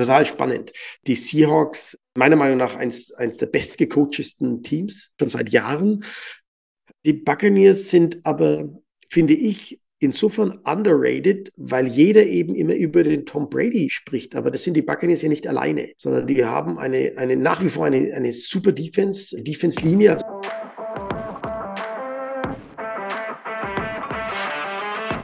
[0.00, 0.72] total spannend.
[1.06, 6.04] Die Seahawks, meiner Meinung nach eins, eins der bestgecoachesten Teams, schon seit Jahren.
[7.04, 8.68] Die Buccaneers sind aber,
[9.08, 14.34] finde ich, insofern underrated, weil jeder eben immer über den Tom Brady spricht.
[14.34, 17.68] Aber das sind die Buccaneers ja nicht alleine, sondern die haben eine, eine nach wie
[17.68, 20.16] vor eine, eine super Defense, Defense-Linie.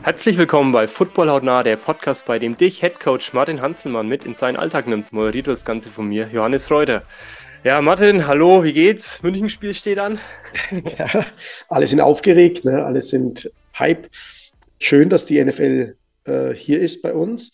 [0.07, 4.35] Herzlich willkommen bei Football Hautnah, der Podcast, bei dem dich Headcoach Martin Hanselmann mit in
[4.35, 5.13] seinen Alltag nimmt.
[5.13, 7.03] Moderiert das Ganze von mir, Johannes Reuter.
[7.65, 9.21] Ja, Martin, hallo, wie geht's?
[9.25, 10.21] Münchenspiel steht an.
[10.97, 11.27] Ja,
[11.69, 12.85] alle sind aufgeregt, ne?
[12.85, 14.09] alle sind Hype.
[14.79, 17.51] Schön, dass die NFL äh, hier ist bei uns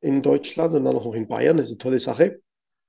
[0.00, 1.58] in Deutschland und dann auch noch in Bayern.
[1.58, 2.40] Das ist eine tolle Sache.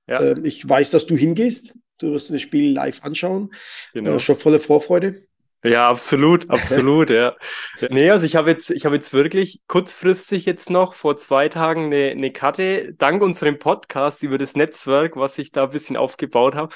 [0.08, 0.22] Ja.
[0.22, 1.74] Ähm, ich weiß, dass du hingehst.
[1.98, 3.52] Du wirst das Spiel live anschauen.
[3.92, 4.14] Genau.
[4.14, 5.26] Äh, schon voller Vorfreude.
[5.64, 7.34] Ja, absolut, absolut, ja.
[7.90, 11.86] Nee, also ich habe jetzt, ich habe jetzt wirklich kurzfristig jetzt noch vor zwei Tagen
[11.86, 16.54] eine, eine Karte, dank unserem Podcast über das Netzwerk, was ich da ein bisschen aufgebaut
[16.54, 16.74] habe,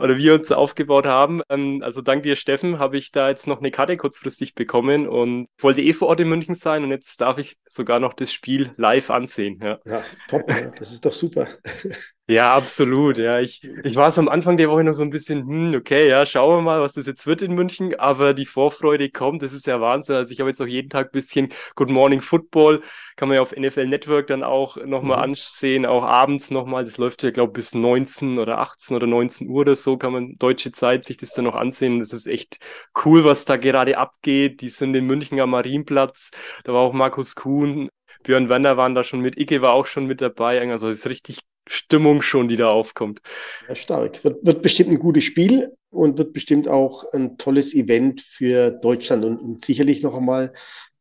[0.00, 1.42] oder wir uns aufgebaut haben.
[1.48, 5.46] Ähm, also dank dir, Steffen, habe ich da jetzt noch eine Karte kurzfristig bekommen und
[5.58, 8.72] wollte eh vor Ort in München sein und jetzt darf ich sogar noch das Spiel
[8.76, 9.60] live ansehen.
[9.62, 10.72] Ja, ja top, ja.
[10.76, 11.46] das ist doch super.
[12.26, 13.18] Ja, absolut.
[13.18, 16.08] Ja, ich, ich war es am Anfang der Woche noch so ein bisschen, hm, okay,
[16.08, 17.94] ja, schauen wir mal, was das jetzt wird in München.
[17.96, 20.16] Aber die Vorfreude kommt, das ist ja Wahnsinn.
[20.16, 22.80] Also ich habe jetzt auch jeden Tag ein bisschen Good Morning Football,
[23.16, 25.22] kann man ja auf NFL Network dann auch nochmal mhm.
[25.24, 26.84] ansehen, auch abends nochmal.
[26.84, 30.14] Das läuft ja, glaube ich, bis 19 oder 18 oder 19 Uhr oder so, kann
[30.14, 32.00] man deutsche Zeit sich das dann noch ansehen.
[32.00, 32.56] Das ist echt
[33.04, 34.62] cool, was da gerade abgeht.
[34.62, 36.30] Die sind in München am Marienplatz.
[36.64, 37.90] Da war auch Markus Kuhn,
[38.22, 40.58] Björn Werner waren da schon mit, Icke war auch schon mit dabei.
[40.70, 43.20] Also es ist richtig Stimmung schon, die da aufkommt.
[43.68, 44.22] Ja, stark.
[44.24, 49.24] Wird, wird bestimmt ein gutes Spiel und wird bestimmt auch ein tolles Event für Deutschland
[49.24, 50.52] und, und sicherlich noch einmal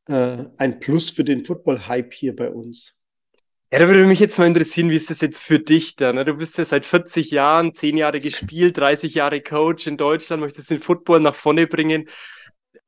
[0.08, 2.94] äh, ein Plus für den Football-Hype hier bei uns.
[3.72, 6.14] Ja, da würde mich jetzt mal interessieren, wie ist das jetzt für dich da?
[6.14, 6.26] Ne?
[6.26, 10.70] Du bist ja seit 40 Jahren, 10 Jahre gespielt, 30 Jahre Coach in Deutschland, möchtest
[10.70, 12.08] den Football nach vorne bringen.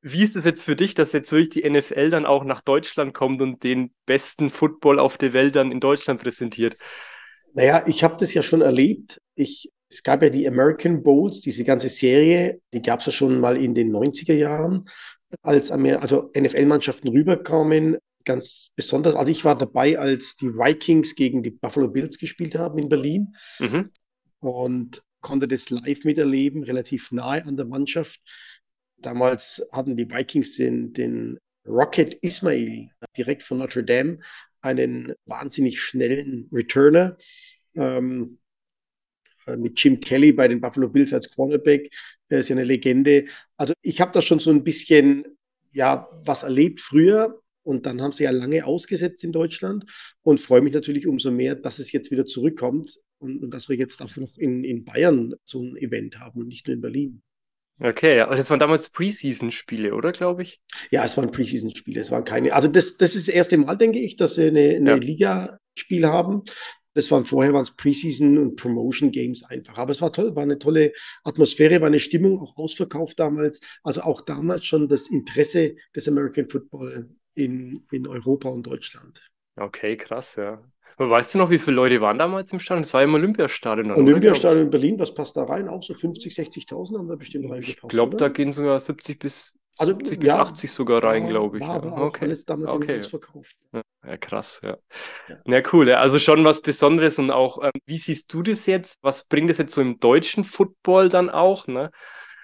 [0.02, 3.16] Wie ist es jetzt für dich, dass jetzt wirklich die NFL dann auch nach Deutschland
[3.16, 6.78] kommt und den besten Football auf der Welt dann in Deutschland präsentiert?
[7.56, 9.22] Naja, ich habe das ja schon erlebt.
[9.34, 13.40] Ich, es gab ja die American Bowls, diese ganze Serie, die gab es ja schon
[13.40, 14.90] mal in den 90er Jahren,
[15.42, 17.98] als Amer also NFL-Mannschaften rüberkamen.
[18.26, 22.78] Ganz besonders, also ich war dabei, als die Vikings gegen die Buffalo Bills gespielt haben
[22.78, 23.92] in Berlin mhm.
[24.40, 28.20] und konnte das live miterleben, relativ nahe an der Mannschaft.
[28.98, 34.20] Damals hatten die Vikings den, den Rocket Ismail direkt von Notre Dame,
[34.66, 37.18] einen wahnsinnig schnellen Returner
[37.76, 38.40] ähm,
[39.48, 41.90] äh, mit Jim Kelly bei den Buffalo Bills als Cornerback.
[42.28, 43.26] Er ist ja eine Legende.
[43.58, 45.38] Also ich habe da schon so ein bisschen
[45.72, 49.86] ja was erlebt früher und dann haben sie ja lange ausgesetzt in Deutschland
[50.22, 53.76] und freue mich natürlich umso mehr, dass es jetzt wieder zurückkommt und, und dass wir
[53.76, 57.24] jetzt auch noch in, in Bayern so ein Event haben und nicht nur in Berlin.
[57.80, 60.62] Okay, aber das waren damals Preseason-Spiele, oder, glaube ich?
[60.92, 62.54] Ja, es waren Preseason-Spiele, es waren keine.
[62.54, 64.96] Also das, das ist das erste Mal, denke ich, dass sie eine, eine ja.
[64.96, 66.44] Liga-Spiel haben.
[66.94, 69.78] Das waren vorher waren es Preseason und Promotion Games einfach.
[69.78, 70.94] Aber es war toll, war eine tolle
[71.26, 73.60] Atmosphäre, war eine Stimmung, auch ausverkauft damals.
[73.84, 79.22] Also auch damals schon das Interesse des American Football in, in Europa und Deutschland.
[79.58, 80.64] Okay, krass, ja.
[80.98, 82.84] Aber weißt du noch, wie viele Leute waren damals im Stadion?
[82.84, 83.92] Das war ja im Olympiastadion.
[83.92, 85.68] Olympiastadion in Berlin, was passt da rein?
[85.68, 87.84] Auch so 50, 60.000 haben da bestimmt reingepasst.
[87.84, 91.64] Ich glaube, da gehen sogar 70 bis also, 70 bis 80 sogar rein, glaube ich.
[91.64, 91.98] War aber ja.
[91.98, 92.26] auch okay.
[92.26, 93.04] alles damals okay.
[93.04, 93.58] verkauft.
[93.74, 93.82] Ja.
[94.06, 94.78] ja, krass, ja.
[95.28, 95.38] ja.
[95.46, 95.90] Ja, cool.
[95.90, 95.98] Ja.
[95.98, 98.98] Also schon was Besonderes und auch, ähm, wie siehst du das jetzt?
[99.02, 101.68] Was bringt das jetzt so im deutschen Football dann auch?
[101.68, 101.92] Ne?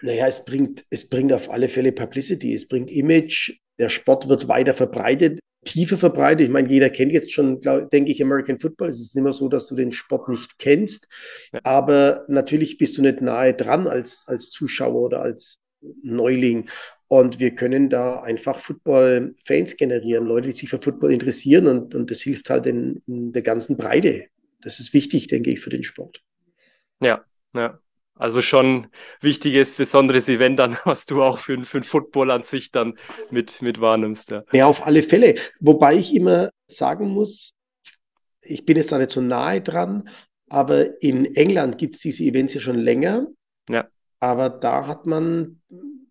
[0.01, 4.47] Naja, es bringt, es bringt auf alle Fälle Publicity, es bringt Image, der Sport wird
[4.49, 6.45] weiter verbreitet, tiefer verbreitet.
[6.45, 8.89] Ich meine, jeder kennt jetzt schon, glaub, denke ich, American Football.
[8.89, 11.07] Es ist nicht mehr so, dass du den Sport nicht kennst,
[11.53, 11.59] ja.
[11.63, 15.59] aber natürlich bist du nicht nahe dran als, als Zuschauer oder als
[16.03, 16.69] Neuling.
[17.07, 22.09] Und wir können da einfach Football-Fans generieren, Leute, die sich für Football interessieren und, und
[22.09, 24.27] das hilft halt in, in der ganzen Breite.
[24.61, 26.23] Das ist wichtig, denke ich, für den Sport.
[27.01, 27.21] Ja,
[27.53, 27.79] ja.
[28.15, 28.87] Also schon
[29.21, 32.97] wichtiges, besonderes Event dann, was du auch für, für den Football an sich dann
[33.29, 34.31] mit, mit wahrnimmst.
[34.31, 34.43] Ja.
[34.51, 35.35] ja, auf alle Fälle.
[35.59, 37.53] Wobei ich immer sagen muss,
[38.41, 40.09] ich bin jetzt da nicht so nahe dran,
[40.49, 43.27] aber in England gibt es diese Events ja schon länger.
[43.69, 43.87] Ja.
[44.19, 45.61] Aber da hat man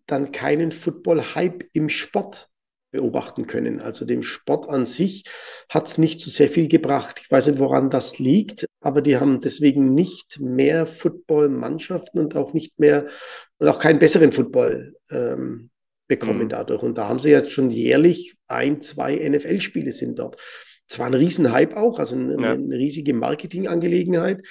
[0.07, 2.49] dann keinen Football-Hype im Sport
[2.91, 3.79] beobachten können.
[3.79, 5.23] Also dem Sport an sich
[5.69, 7.19] hat es nicht so sehr viel gebracht.
[7.23, 12.53] Ich weiß nicht, woran das liegt, aber die haben deswegen nicht mehr Football-Mannschaften und auch
[12.53, 13.07] nicht mehr
[13.57, 15.69] und auch keinen besseren Football ähm,
[16.07, 16.49] bekommen mhm.
[16.49, 16.83] dadurch.
[16.83, 20.37] Und da haben sie jetzt schon jährlich ein, zwei NFL-Spiele sind dort.
[20.87, 22.51] zwar ein Riesenhype auch, also eine, ja.
[22.51, 24.41] eine riesige Marketingangelegenheit.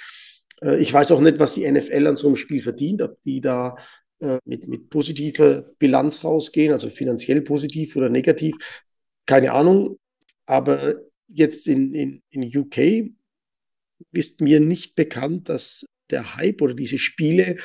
[0.61, 3.41] Äh, ich weiß auch nicht, was die NFL an so einem Spiel verdient, ob die
[3.41, 3.75] da
[4.21, 8.55] äh, mit, mit positiver Bilanz rausgehen, also finanziell positiv oder negativ.
[9.25, 9.99] Keine Ahnung.
[10.45, 10.95] Aber
[11.27, 13.11] jetzt in, in, in UK
[14.11, 17.57] ist mir nicht bekannt, dass der Hype oder diese Spiele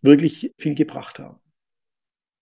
[0.00, 1.40] wirklich viel gebracht haben.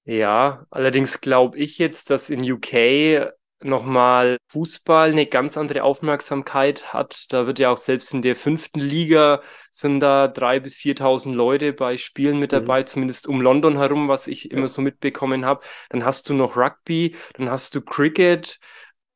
[0.04, 7.26] Ja, allerdings glaube ich jetzt, dass in UK nochmal Fußball eine ganz andere Aufmerksamkeit hat.
[7.30, 11.72] Da wird ja auch selbst in der fünften Liga sind da drei bis 4.000 Leute
[11.72, 12.86] bei Spielen mit dabei, mhm.
[12.86, 15.62] zumindest um London herum, was ich immer so mitbekommen habe.
[15.90, 18.58] Dann hast du noch Rugby, dann hast du Cricket,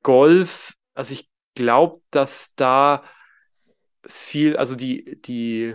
[0.02, 0.74] Golf.
[0.94, 3.02] Also ich glaube, dass da
[4.08, 5.74] viel, also die, die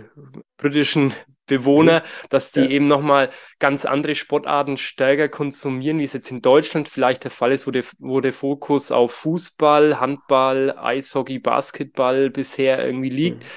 [0.56, 1.12] britischen
[1.46, 2.26] Bewohner, mhm.
[2.30, 2.68] dass die ja.
[2.68, 7.52] eben nochmal ganz andere Sportarten stärker konsumieren, wie es jetzt in Deutschland vielleicht der Fall
[7.52, 13.42] ist, wo der, wo der Fokus auf Fußball, Handball, Eishockey, Basketball bisher irgendwie liegt.
[13.42, 13.48] Mhm.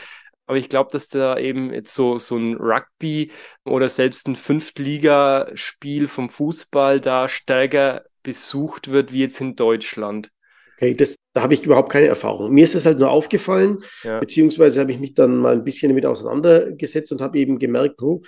[0.45, 3.31] Aber ich glaube, dass da eben jetzt so, so ein Rugby
[3.63, 10.31] oder selbst ein Fünftligaspiel vom Fußball da stärker besucht wird wie jetzt in Deutschland.
[10.75, 12.53] Okay, das, da habe ich überhaupt keine Erfahrung.
[12.53, 14.19] Mir ist das halt nur aufgefallen, ja.
[14.19, 18.21] beziehungsweise habe ich mich dann mal ein bisschen damit auseinandergesetzt und habe eben gemerkt, oh,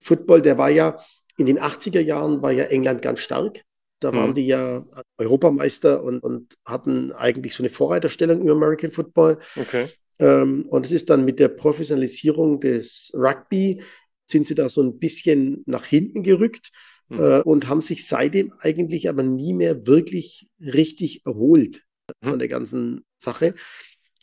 [0.00, 0.98] Football, der war ja
[1.36, 3.62] in den 80er Jahren war ja England ganz stark.
[4.00, 4.34] Da waren mhm.
[4.34, 4.84] die ja
[5.18, 9.38] Europameister und, und hatten eigentlich so eine Vorreiterstellung im American Football.
[9.54, 9.88] Okay.
[10.18, 13.82] Ähm, und es ist dann mit der Professionalisierung des Rugby,
[14.26, 16.70] sind sie da so ein bisschen nach hinten gerückt
[17.08, 17.18] mhm.
[17.18, 21.82] äh, und haben sich seitdem eigentlich aber nie mehr wirklich richtig erholt
[22.22, 22.38] von mhm.
[22.38, 23.54] der ganzen Sache.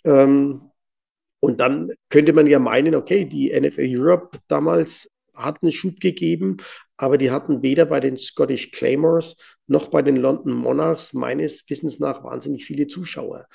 [0.04, 0.70] Ähm,
[1.40, 6.58] und dann könnte man ja meinen, okay, die NFL Europe damals hat einen Schub gegeben,
[6.96, 9.36] aber die hatten weder bei den Scottish Claymores
[9.68, 13.46] noch bei den London Monarchs meines Wissens nach wahnsinnig viele Zuschauer.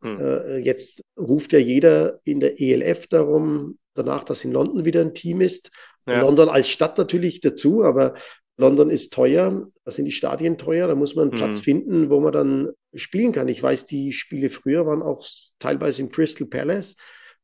[0.00, 0.18] Hm.
[0.18, 5.14] Äh, jetzt ruft ja jeder in der ELF darum, danach, dass in London wieder ein
[5.14, 5.70] Team ist.
[6.06, 6.20] Ja.
[6.20, 8.14] London als Stadt natürlich dazu, aber
[8.56, 11.62] London ist teuer, da sind die Stadien teuer, da muss man einen Platz mhm.
[11.62, 13.48] finden, wo man dann spielen kann.
[13.48, 15.24] Ich weiß, die Spiele früher waren auch
[15.58, 16.94] teilweise im Crystal Palace.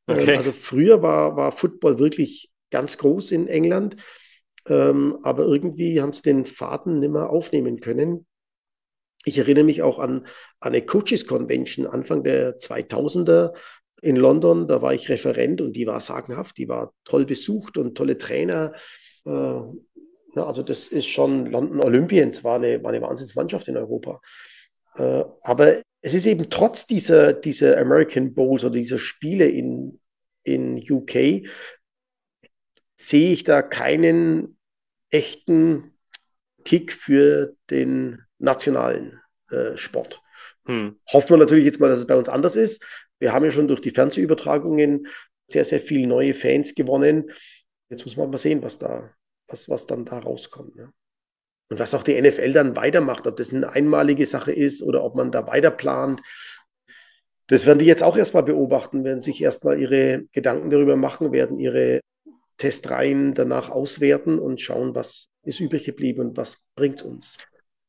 [0.07, 0.37] Ähm, okay.
[0.37, 3.97] Also früher war, war Football wirklich ganz groß in England,
[4.69, 8.27] ähm, aber irgendwie haben sie den Faden nicht mehr aufnehmen können.
[9.25, 10.27] Ich erinnere mich auch an,
[10.61, 13.53] an eine Coaches Convention Anfang der 2000er
[14.01, 14.67] in London.
[14.67, 18.73] Da war ich Referent und die war sagenhaft, die war toll besucht und tolle Trainer.
[19.27, 19.61] Äh,
[20.35, 24.21] ja, also das ist schon London Olympians, war eine, war eine Wahnsinnsmannschaft in Europa.
[24.97, 30.01] Äh, aber es ist eben trotz dieser, dieser American Bowls oder dieser Spiele in,
[30.45, 31.47] in UK,
[32.97, 34.59] sehe ich da keinen
[35.11, 35.95] echten
[36.65, 40.23] Kick für den nationalen äh, Sport.
[40.67, 41.01] Hm.
[41.13, 42.85] Hoffen wir natürlich jetzt mal, dass es bei uns anders ist.
[43.19, 45.07] Wir haben ja schon durch die Fernsehübertragungen
[45.47, 47.31] sehr, sehr viele neue Fans gewonnen.
[47.89, 49.13] Jetzt muss man mal sehen, was da,
[49.51, 50.77] was, was dann da rauskommt.
[50.77, 50.93] Ne?
[51.71, 55.15] Und was auch die NFL dann weitermacht, ob das eine einmalige Sache ist oder ob
[55.15, 56.21] man da weiter plant.
[57.47, 61.59] Das werden die jetzt auch erstmal beobachten, werden sich erstmal ihre Gedanken darüber machen, werden
[61.59, 62.01] ihre
[62.59, 67.39] Testreihen danach auswerten und schauen, was ist übrig geblieben und was bringt es uns.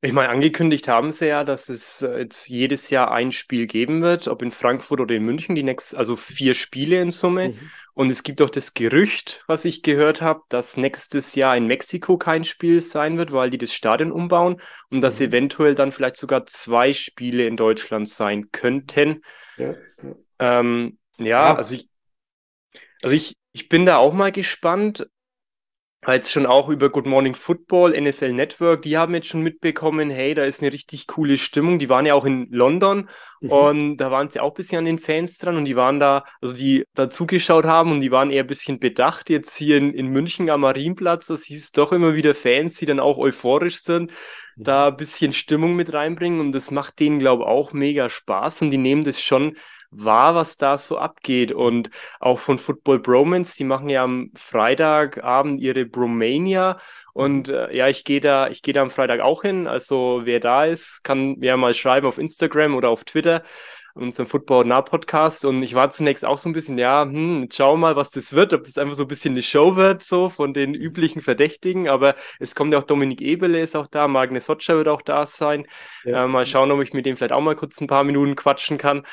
[0.04, 4.02] Ich meine, angekündigt haben sie ja, dass es äh, jetzt jedes Jahr ein Spiel geben
[4.02, 7.50] wird, ob in Frankfurt oder in München, die nächsten, also vier Spiele in Summe.
[7.50, 7.72] Mhm.
[7.94, 12.18] Und es gibt auch das Gerücht, was ich gehört habe, dass nächstes Jahr in Mexiko
[12.18, 15.28] kein Spiel sein wird, weil die das Stadion umbauen und dass mhm.
[15.28, 19.22] eventuell dann vielleicht sogar zwei Spiele in Deutschland sein könnten.
[19.58, 20.16] Ja, ja.
[20.40, 21.56] Ähm, ja, ja.
[21.56, 21.88] also ich,
[23.04, 25.08] also ich, ich bin da auch mal gespannt
[26.08, 30.34] jetzt schon auch über Good Morning Football, NFL Network, die haben jetzt schon mitbekommen, hey,
[30.34, 31.78] da ist eine richtig coole Stimmung.
[31.78, 33.08] Die waren ja auch in London
[33.40, 33.50] mhm.
[33.52, 36.24] und da waren sie auch ein bisschen an den Fans dran und die waren da,
[36.42, 39.30] also die da zugeschaut haben und die waren eher ein bisschen bedacht.
[39.30, 43.00] Jetzt hier in, in München am Marienplatz, das hieß doch immer wieder Fans, die dann
[43.00, 44.10] auch euphorisch sind,
[44.56, 44.64] mhm.
[44.64, 48.64] da ein bisschen Stimmung mit reinbringen und das macht denen, glaube ich, auch mega Spaß
[48.64, 49.56] und die nehmen das schon
[49.92, 51.52] war, was da so abgeht.
[51.52, 56.78] Und auch von Football Bromance, die machen ja am Freitagabend ihre Bromania.
[57.14, 59.68] Und äh, ja, ich gehe da, ich gehe da am Freitag auch hin.
[59.68, 63.44] Also wer da ist, kann mir mal schreiben auf Instagram oder auf Twitter
[63.94, 67.58] unserem Football Nah Podcast und ich war zunächst auch so ein bisschen, ja, hm, jetzt
[67.58, 70.04] schauen wir mal, was das wird, ob das einfach so ein bisschen eine Show wird,
[70.04, 74.08] so von den üblichen Verdächtigen, aber es kommt ja auch Dominik Ebele ist auch da,
[74.08, 75.68] Magne Sotscher wird auch da sein.
[76.04, 76.24] Ja.
[76.24, 78.78] Äh, mal schauen, ob ich mit dem vielleicht auch mal kurz ein paar Minuten quatschen
[78.78, 79.04] kann.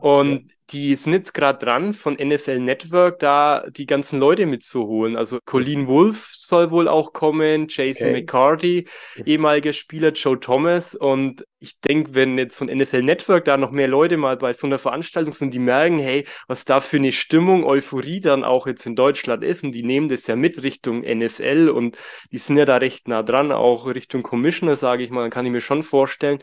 [0.00, 5.16] Und die sind jetzt gerade dran, von NFL Network da die ganzen Leute mitzuholen.
[5.16, 8.20] Also Colleen Wolf soll wohl auch kommen, Jason okay.
[8.20, 8.88] McCarty,
[9.24, 10.94] ehemaliger Spieler Joe Thomas.
[10.94, 14.66] Und ich denke, wenn jetzt von NFL Network da noch mehr Leute mal bei so
[14.66, 18.84] einer Veranstaltung sind, die merken, hey, was da für eine Stimmung, Euphorie dann auch jetzt
[18.84, 19.64] in Deutschland ist.
[19.64, 21.96] Und die nehmen das ja mit Richtung NFL und
[22.30, 25.46] die sind ja da recht nah dran, auch Richtung Commissioner, sage ich mal, dann kann
[25.46, 26.40] ich mir schon vorstellen,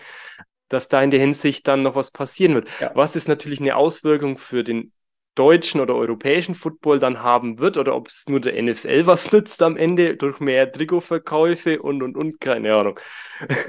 [0.70, 2.70] dass da in der Hinsicht dann noch was passieren wird.
[2.80, 2.92] Ja.
[2.96, 4.92] Was ist natürlich eine Auswirkung für den
[5.36, 9.62] deutschen oder europäischen Football dann haben wird oder ob es nur der NFL was nützt
[9.62, 13.00] am Ende durch mehr Trikotverkäufe und und und, keine Ahnung.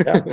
[0.05, 0.25] Ja,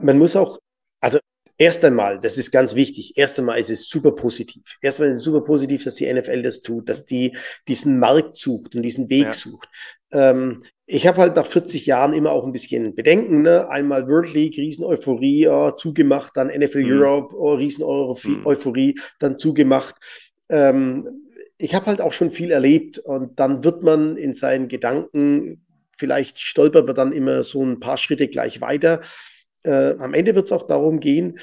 [0.00, 0.58] man muss auch,
[1.00, 1.18] also
[1.58, 4.62] Erst einmal, das ist ganz wichtig, erst einmal ist es super positiv.
[4.80, 7.36] Erst einmal ist es super positiv, dass die NFL das tut, dass die
[7.68, 9.32] diesen Markt sucht und diesen Weg ja.
[9.32, 9.68] sucht.
[10.10, 13.40] Ähm, ich habe halt nach 40 Jahren immer auch ein bisschen Bedenken.
[13.40, 13.66] Ne?
[13.70, 16.90] Einmal World League, Riesen-Euphorie, oh, zugemacht, dann NFL mhm.
[16.90, 19.00] Europe, oh, Riesen-Euphorie, mhm.
[19.18, 19.94] dann zugemacht.
[20.50, 25.64] Ähm, ich habe halt auch schon viel erlebt und dann wird man in seinen Gedanken,
[25.96, 29.00] vielleicht stolpert man dann immer so ein paar Schritte gleich weiter.
[29.64, 31.38] Äh, am Ende wird es auch darum gehen,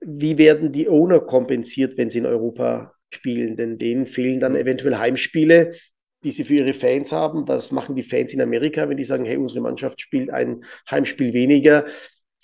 [0.00, 4.58] wie werden die Owner kompensiert, wenn sie in Europa spielen, denn denen fehlen dann mhm.
[4.58, 5.72] eventuell Heimspiele
[6.22, 7.48] die sie für ihre Fans haben.
[7.48, 11.32] Was machen die Fans in Amerika, wenn die sagen, hey, unsere Mannschaft spielt ein Heimspiel
[11.32, 11.86] weniger?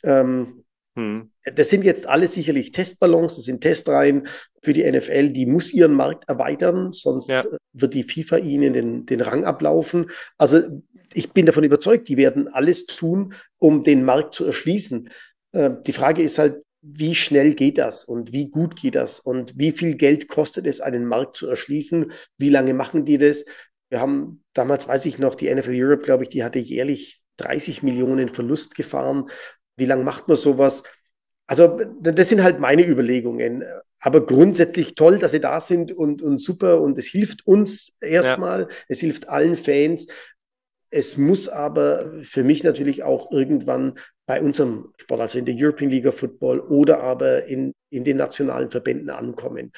[0.02, 0.64] Ähm,
[0.96, 1.30] hm.
[1.54, 4.26] Das sind jetzt alles sicherlich Testballons, das sind Testreihen
[4.62, 7.44] für die NFL, die muss ihren Markt erweitern, sonst ja.
[7.72, 10.06] wird die FIFA ihnen den, den Rang ablaufen.
[10.38, 10.62] Also
[11.12, 15.10] ich bin davon überzeugt, die werden alles tun, um den Markt zu erschließen.
[15.52, 19.52] Äh, die Frage ist halt, wie schnell geht das und wie gut geht das und
[19.56, 22.12] wie viel Geld kostet es, einen Markt zu erschließen?
[22.38, 23.44] Wie lange machen die das?
[23.88, 27.82] Wir haben damals, weiß ich noch, die NFL Europe, glaube ich, die hatte jährlich 30
[27.82, 29.28] Millionen Verlust gefahren.
[29.76, 30.82] Wie lange macht man sowas?
[31.46, 33.64] Also, das sind halt meine Überlegungen.
[34.00, 36.80] Aber grundsätzlich toll, dass sie da sind und, und super.
[36.80, 38.68] Und es hilft uns erstmal, ja.
[38.88, 40.06] es hilft allen Fans.
[40.90, 45.90] Es muss aber für mich natürlich auch irgendwann bei unserem Sport, also in der European
[45.90, 49.72] League of Football oder aber in, in den nationalen Verbänden ankommen.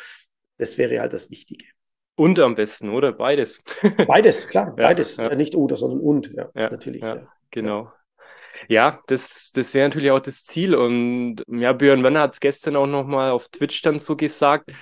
[0.58, 1.64] Das wäre halt das Wichtige.
[2.18, 3.12] Und am besten, oder?
[3.12, 3.62] Beides.
[4.08, 5.18] Beides, klar, beides.
[5.18, 5.32] Ja.
[5.36, 7.00] Nicht oder, sondern und, ja, ja natürlich.
[7.00, 7.92] Ja, Genau.
[8.66, 10.74] Ja, das, das wäre natürlich auch das Ziel.
[10.74, 14.72] Und ja, Björn Werner hat es gestern auch nochmal auf Twitch dann so gesagt.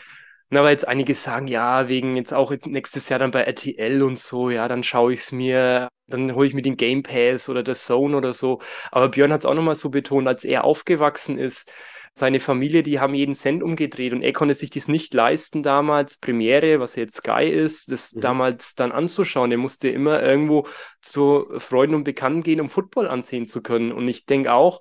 [0.49, 4.19] Na, weil jetzt einige sagen, ja, wegen jetzt auch nächstes Jahr dann bei RTL und
[4.19, 7.63] so, ja, dann schaue ich es mir, dann hole ich mir den Game Pass oder
[7.63, 8.61] der Zone oder so.
[8.91, 11.71] Aber Björn hat es auch nochmal so betont, als er aufgewachsen ist,
[12.19, 16.17] seine Familie, die haben jeden Cent umgedreht und er konnte sich das nicht leisten, damals
[16.17, 18.21] Premiere, was jetzt Sky ist, das mhm.
[18.23, 19.53] damals dann anzuschauen.
[19.53, 20.67] Er musste immer irgendwo
[21.03, 23.93] zu Freunden und Bekannten gehen, um Football ansehen zu können.
[23.93, 24.81] Und ich denke auch,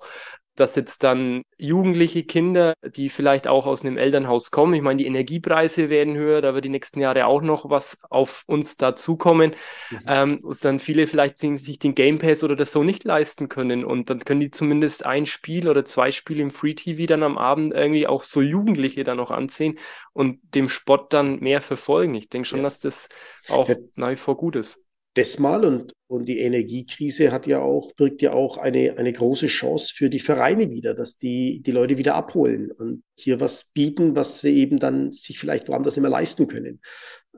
[0.56, 5.06] dass jetzt dann jugendliche Kinder, die vielleicht auch aus einem Elternhaus kommen, ich meine, die
[5.06, 9.54] Energiepreise werden höher, da wird die nächsten Jahre auch noch was auf uns dazukommen,
[9.90, 9.98] mhm.
[10.06, 13.84] ähm, dass dann viele vielleicht sich den Game Pass oder das so nicht leisten können
[13.84, 17.38] und dann können die zumindest ein Spiel oder zwei Spiele im Free TV dann am
[17.38, 19.78] Abend irgendwie auch so Jugendliche dann noch ansehen
[20.12, 22.14] und dem Sport dann mehr verfolgen.
[22.14, 22.64] Ich denke schon, ja.
[22.64, 23.08] dass das
[23.48, 23.76] auch ja.
[23.94, 24.85] nach wie vor gut ist
[25.16, 29.46] das mal und, und die Energiekrise hat ja auch, birgt ja auch eine, eine große
[29.46, 34.14] Chance für die Vereine wieder, dass die die Leute wieder abholen und hier was bieten,
[34.14, 36.80] was sie eben dann sich vielleicht woanders immer leisten können.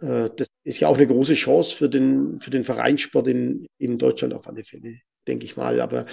[0.01, 3.97] Äh, das ist ja auch eine große Chance für den, für den Vereinssport in, in
[3.97, 5.81] Deutschland auf alle Fälle, denke ich mal.
[5.81, 6.07] Aber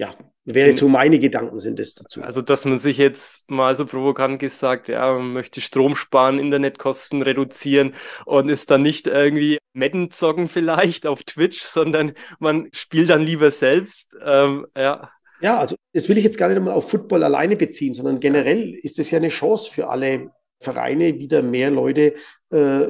[0.00, 0.14] ja,
[0.46, 2.22] wäre so meine Gedanken sind es dazu.
[2.22, 7.20] Also, dass man sich jetzt mal so provokant gesagt, ja, man möchte Strom sparen, Internetkosten
[7.20, 13.20] reduzieren und ist dann nicht irgendwie Madden zocken vielleicht auf Twitch, sondern man spielt dann
[13.20, 14.16] lieber selbst.
[14.24, 15.10] Ähm, ja.
[15.42, 18.72] Ja, also das will ich jetzt gar nicht mal auf Football alleine beziehen, sondern generell
[18.72, 20.30] ist es ja eine Chance für alle
[20.60, 22.14] Vereine, wieder mehr Leute
[22.50, 22.86] äh,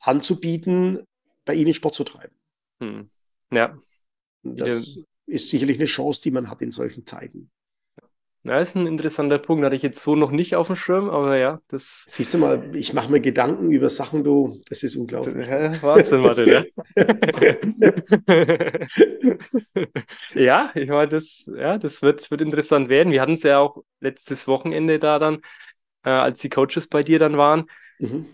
[0.00, 1.04] anzubieten,
[1.44, 2.34] bei ihnen Sport zu treiben.
[2.80, 3.08] Hm.
[3.52, 3.76] Ja.
[4.42, 4.98] Das,
[5.28, 7.50] ist sicherlich eine Chance, die man hat in solchen Zeiten.
[8.44, 9.64] Ja, ist ein interessanter Punkt.
[9.64, 12.04] Hatte ich jetzt so noch nicht auf dem Schirm, aber ja, das.
[12.08, 15.46] Siehst du mal, ich mache mir Gedanken über Sachen, du, das ist unglaublich.
[15.82, 16.62] Wahnsinn, Martin, ja.
[20.34, 23.12] ja, ich meine, das, ja, das wird, wird interessant werden.
[23.12, 25.40] Wir hatten es ja auch letztes Wochenende da dann,
[26.04, 27.66] äh, als die Coaches bei dir dann waren.
[27.98, 28.26] Mhm.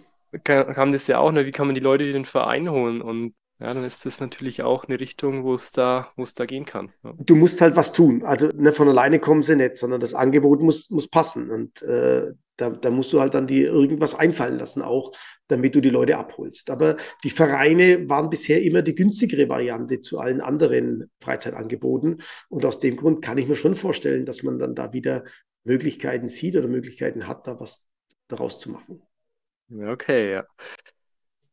[0.45, 1.47] Kam das ja auch, ne?
[1.47, 3.01] wie kann man die Leute in den Verein holen?
[3.01, 6.45] Und ja, dann ist das natürlich auch eine Richtung, wo es da, wo es da
[6.45, 6.93] gehen kann.
[7.05, 7.15] Ja.
[7.19, 8.25] Du musst halt was tun.
[8.25, 11.51] Also ne, von alleine kommen sie nicht, sondern das Angebot muss, muss passen.
[11.51, 15.13] Und äh, da, da musst du halt dann dir irgendwas einfallen lassen, auch
[15.47, 16.69] damit du die Leute abholst.
[16.69, 22.23] Aber die Vereine waren bisher immer die günstigere Variante zu allen anderen Freizeitangeboten.
[22.49, 25.25] Und aus dem Grund kann ich mir schon vorstellen, dass man dann da wieder
[25.63, 27.87] Möglichkeiten sieht oder Möglichkeiten hat, da was
[28.27, 29.01] daraus zu machen.
[29.71, 30.45] Okay, ja.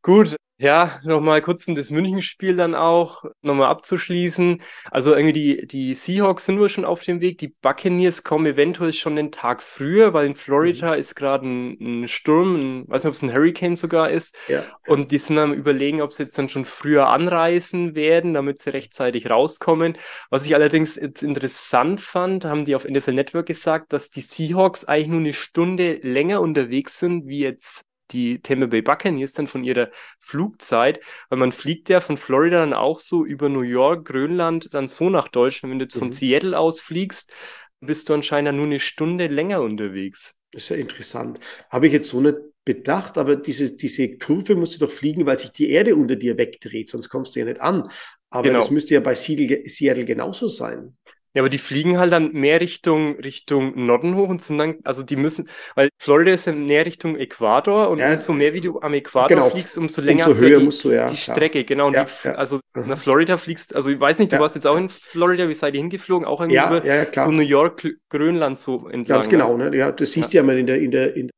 [0.02, 4.62] Gut, ja, nochmal kurz um das Münchenspiel dann auch nochmal abzuschließen.
[4.92, 7.40] Also irgendwie die, die Seahawks sind wohl schon auf dem Weg.
[7.40, 11.00] Die Buccaneers kommen eventuell schon den Tag früher, weil in Florida mhm.
[11.00, 14.38] ist gerade ein, ein, Sturm, ein, weiß nicht, ob es ein Hurricane sogar ist.
[14.50, 14.64] Ja.
[14.86, 18.70] Und die sind am überlegen, ob sie jetzt dann schon früher anreisen werden, damit sie
[18.70, 19.98] rechtzeitig rauskommen.
[20.30, 24.86] Was ich allerdings jetzt interessant fand, haben die auf NFL Network gesagt, dass die Seahawks
[24.86, 29.64] eigentlich nur eine Stunde länger unterwegs sind, wie jetzt die Tampa Bay Buccaneers dann von
[29.64, 29.90] ihrer
[30.20, 31.00] Flugzeit,
[31.30, 35.10] weil man fliegt ja von Florida dann auch so über New York, Grönland, dann so
[35.10, 35.72] nach Deutschland.
[35.72, 36.00] Wenn du jetzt mhm.
[36.00, 37.32] von Seattle aus fliegst,
[37.80, 40.36] bist du anscheinend nur eine Stunde länger unterwegs.
[40.52, 41.40] Das ist ja interessant.
[41.70, 45.40] Habe ich jetzt so nicht bedacht, aber diese, diese Kurve musst du doch fliegen, weil
[45.40, 47.90] sich die Erde unter dir wegdreht, sonst kommst du ja nicht an.
[48.30, 48.60] Aber genau.
[48.60, 50.96] das müsste ja bei Seattle genauso sein.
[51.34, 55.02] Ja, aber die fliegen halt dann mehr Richtung, Richtung Norden hoch und sind dann, also
[55.02, 58.82] die müssen, weil Florida ist ja mehr Richtung Äquator und ja, umso mehr wie du
[58.82, 61.64] am Äquator genau, fliegst, umso länger umso höher die, musst du, ja, die Strecke.
[61.64, 62.36] Genau, ja, die, ja.
[62.36, 65.54] also nach Florida fliegst, also ich weiß nicht, du warst jetzt auch in Florida, wie
[65.54, 66.28] seid ihr hingeflogen?
[66.28, 67.28] Auch irgendwie ja, ja, klar.
[67.28, 69.20] so New York, Grönland so entlang.
[69.20, 69.74] Ganz genau, ne?
[69.74, 71.30] Ja, das siehst du ja mal in der, in der, in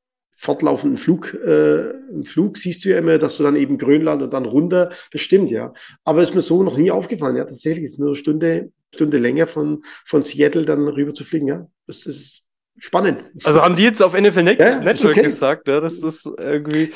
[0.44, 1.94] fortlaufenden Flug, äh,
[2.26, 5.50] Flug siehst du ja immer, dass du dann eben Grönland und dann runter, das stimmt
[5.52, 5.74] ja.
[6.04, 9.48] Aber ist mir so noch nie aufgefallen, ja, tatsächlich ist nur eine Stunde, Stunde länger
[9.48, 11.68] von, von Seattle dann rüber zu fliegen, ja.
[11.88, 12.44] Das ist
[12.78, 13.24] spannend.
[13.46, 15.24] Also haben die jetzt auf NFL Net ja, Network okay.
[15.24, 16.92] gesagt, ja, das ist irgendwie.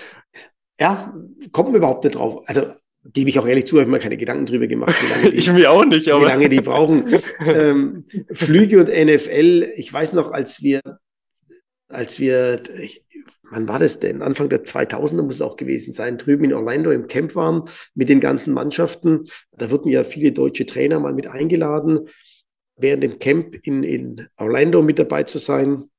[0.80, 1.14] Ja,
[1.52, 2.44] kommt mir überhaupt nicht drauf.
[2.48, 2.74] Also
[3.14, 5.38] gebe ich auch ehrlich zu, habe ich mir keine Gedanken drüber gemacht, wie lange die,
[5.38, 6.22] ich mir auch nicht, aber.
[6.22, 7.06] wie lange die brauchen.
[7.40, 10.82] ähm, Flüge und NFL, ich weiß noch, als wir,
[11.88, 13.04] als wir, ich,
[13.52, 14.22] wann war das denn?
[14.22, 18.10] Anfang der 2000er muss es auch gewesen sein, drüben in Orlando im Camp waren mit
[18.10, 19.28] den ganzen Mannschaften.
[19.52, 22.10] Da wurden ja viele deutsche Trainer mal mit eingeladen,
[22.76, 25.90] während dem Camp in, in Orlando mit dabei zu sein.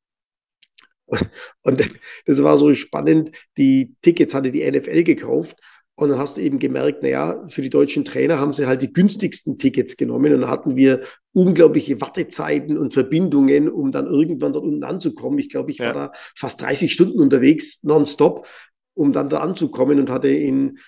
[1.62, 1.90] Und
[2.26, 3.32] das war so spannend.
[3.56, 5.56] Die Tickets hatte die NFL gekauft
[5.98, 8.92] und dann hast du eben gemerkt, naja, für die deutschen Trainer haben sie halt die
[8.92, 11.00] günstigsten Tickets genommen und dann hatten wir
[11.32, 15.40] unglaubliche Wartezeiten und Verbindungen, um dann irgendwann dort unten anzukommen.
[15.40, 18.46] Ich glaube, ich war da fast 30 Stunden unterwegs, nonstop,
[18.94, 20.78] um dann da anzukommen und hatte in,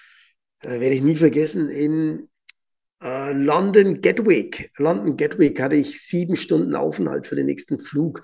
[0.63, 2.29] äh, werde ich nie vergessen, in
[3.03, 8.23] äh, London Gatwick, London Gatwick hatte ich sieben Stunden Aufenthalt für den nächsten Flug.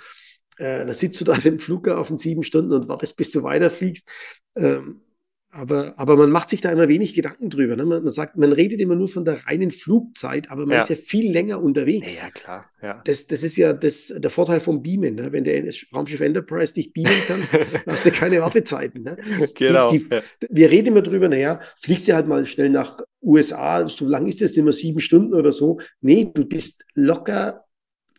[0.58, 4.08] Äh, da sitzt du da im Flughafen sieben Stunden und wartest, bis du weiterfliegst.
[4.54, 5.00] Ähm,
[5.50, 7.76] aber, aber man macht sich da immer wenig Gedanken drüber.
[7.76, 7.84] Ne?
[7.84, 10.82] Man, man, sagt, man redet immer nur von der reinen Flugzeit, aber man ja.
[10.82, 12.20] ist ja viel länger unterwegs.
[12.20, 12.70] Ja, klar.
[12.82, 13.00] Ja.
[13.04, 15.14] Das, das ist ja das, der Vorteil vom Beamen.
[15.14, 15.32] Ne?
[15.32, 17.52] Wenn der Raumschiff Enterprise dich beamen kannst,
[17.86, 19.02] hast du keine Wartezeiten.
[19.02, 19.16] Ne?
[19.54, 19.90] Genau.
[19.90, 20.22] Die, die, ja.
[20.50, 24.40] Wir reden immer drüber, naja, fliegst du halt mal schnell nach USA, so lang ist
[24.40, 25.78] das, immer sieben Stunden oder so.
[26.00, 27.65] Nee, du bist locker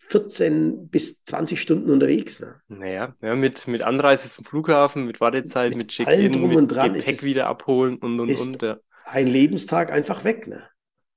[0.09, 2.39] 14 bis 20 Stunden unterwegs.
[2.39, 2.55] Ne?
[2.67, 7.23] Naja, ja, mit, mit Anreise zum Flughafen, mit Wartezeit, mit, mit Check-in, mit dran, Gepäck
[7.23, 8.61] wieder abholen und und und.
[8.61, 8.77] Ja.
[9.05, 10.47] Ein Lebenstag einfach weg.
[10.47, 10.63] Ne?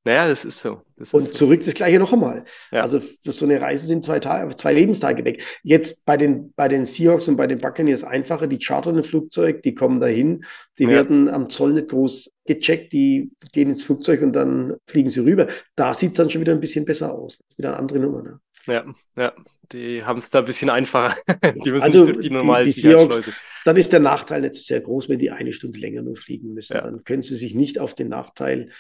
[0.04, 0.80] Naja, das ist so.
[0.96, 2.44] Das und ist zurück das gleiche noch einmal.
[2.72, 2.80] Ja.
[2.80, 5.42] Also für so eine Reise sind zwei Tage, zwei Lebenstage weg.
[5.62, 9.62] Jetzt bei den, bei den Seahawks und bei den Buccaneers einfacher, die chartern ein Flugzeug,
[9.62, 10.44] die kommen dahin,
[10.78, 10.90] die ja.
[10.90, 15.48] werden am Zoll nicht groß gecheckt, die gehen ins Flugzeug und dann fliegen sie rüber.
[15.76, 17.38] Da sieht es dann schon wieder ein bisschen besser aus.
[17.38, 18.22] Das ist wieder eine andere Nummer.
[18.22, 18.40] Ne?
[18.70, 18.84] Ja,
[19.16, 19.32] ja,
[19.72, 21.16] die haben es da ein bisschen einfacher.
[21.64, 23.22] die müssen also durch die normalen die, die Seahawks,
[23.64, 26.54] Dann ist der Nachteil nicht so sehr groß, wenn die eine Stunde länger nur fliegen
[26.54, 26.74] müssen.
[26.74, 26.82] Ja.
[26.82, 28.70] Dann können sie sich nicht auf den Nachteil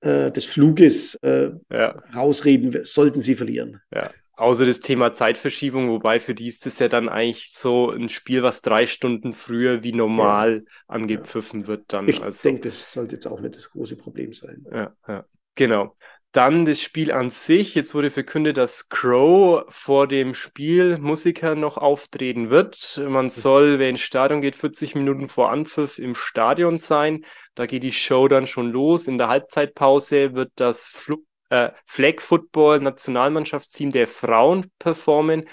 [0.00, 2.02] äh, des Fluges äh, ja.
[2.14, 3.80] rausreden, sollten sie verlieren.
[3.94, 4.10] Ja.
[4.40, 8.42] Außer das Thema Zeitverschiebung, wobei für die ist es ja dann eigentlich so ein Spiel,
[8.42, 10.72] was drei Stunden früher wie normal ja.
[10.86, 11.84] angepfiffen wird.
[11.88, 12.08] Dann.
[12.08, 14.64] Ich also, denke, das sollte jetzt auch nicht das große Problem sein.
[14.72, 15.26] Ja, ja.
[15.56, 15.94] Genau.
[16.32, 17.74] Dann das Spiel an sich.
[17.74, 23.00] Jetzt wurde verkündet, dass Crow vor dem Spiel Musiker noch auftreten wird.
[23.04, 23.30] Man mhm.
[23.30, 27.24] soll, wer ins Stadion geht, 40 Minuten vor Anpfiff im Stadion sein.
[27.54, 29.08] Da geht die Show dann schon los.
[29.08, 31.16] In der Halbzeitpause wird das Fl
[31.48, 35.48] äh, Flag Football Nationalmannschaftsteam der Frauen performen.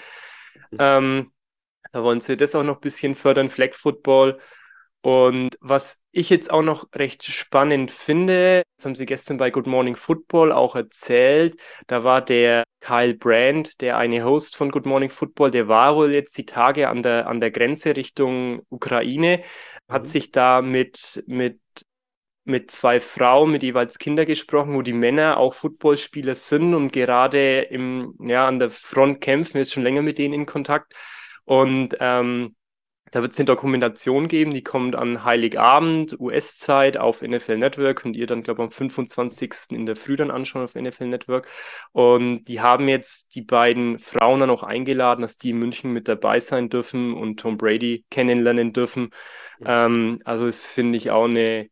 [0.70, 0.78] Mhm.
[0.78, 1.32] Ähm,
[1.92, 4.38] da wollen sie das auch noch ein bisschen fördern, Flag Football.
[5.00, 9.66] Und was ich jetzt auch noch recht spannend finde, das haben Sie gestern bei Good
[9.68, 15.10] Morning Football auch erzählt, da war der Kyle Brand, der eine Host von Good Morning
[15.10, 19.92] Football, der war wohl jetzt die Tage an der, an der Grenze Richtung Ukraine, mhm.
[19.92, 21.60] hat sich da mit, mit
[22.48, 27.60] mit zwei Frauen mit jeweils Kinder gesprochen, wo die Männer auch Footballspieler sind und gerade
[27.60, 30.94] im, ja, an der Front kämpfen, ist schon länger mit denen in Kontakt.
[31.44, 32.56] Und ähm,
[33.10, 38.02] Da wird es eine Dokumentation geben, die kommt an Heiligabend, US-Zeit auf NFL Network.
[38.02, 39.52] Könnt ihr dann, glaube ich, am 25.
[39.70, 41.48] in der Früh dann anschauen auf NFL Network.
[41.92, 46.08] Und die haben jetzt die beiden Frauen dann auch eingeladen, dass die in München mit
[46.08, 49.10] dabei sein dürfen und Tom Brady kennenlernen dürfen.
[49.60, 49.86] Ja.
[49.86, 51.68] Ähm, also das finde ich auch eine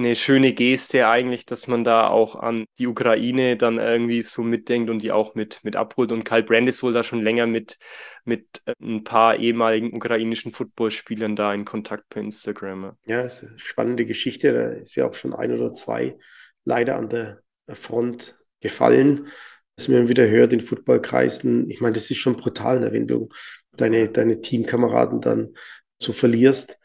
[0.00, 4.90] eine schöne Geste eigentlich, dass man da auch an die Ukraine dann irgendwie so mitdenkt
[4.90, 6.12] und die auch mit, mit abholt.
[6.12, 7.78] Und Karl Brand ist wohl da schon länger mit,
[8.24, 12.96] mit äh, ein paar ehemaligen ukrainischen Footballspielern da in Kontakt per Instagram.
[13.06, 14.52] Ja, ist eine spannende Geschichte.
[14.52, 16.16] Da ist ja auch schon ein oder zwei
[16.64, 19.28] leider an der Front gefallen.
[19.76, 21.70] Dass man wieder hört in Footballkreisen.
[21.70, 23.28] Ich meine, das ist schon brutal, ne, wenn du
[23.76, 25.54] deine, deine Teamkameraden dann
[25.98, 26.78] so verlierst.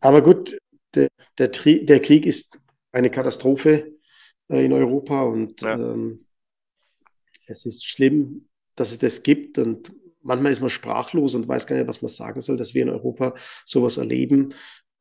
[0.00, 0.58] Aber gut,
[0.94, 2.58] der, der, der Krieg ist
[2.92, 3.92] eine Katastrophe
[4.48, 5.74] äh, in Europa und ja.
[5.74, 6.26] ähm,
[7.46, 11.76] es ist schlimm, dass es das gibt und manchmal ist man sprachlos und weiß gar
[11.76, 14.54] nicht, was man sagen soll, dass wir in Europa sowas erleben.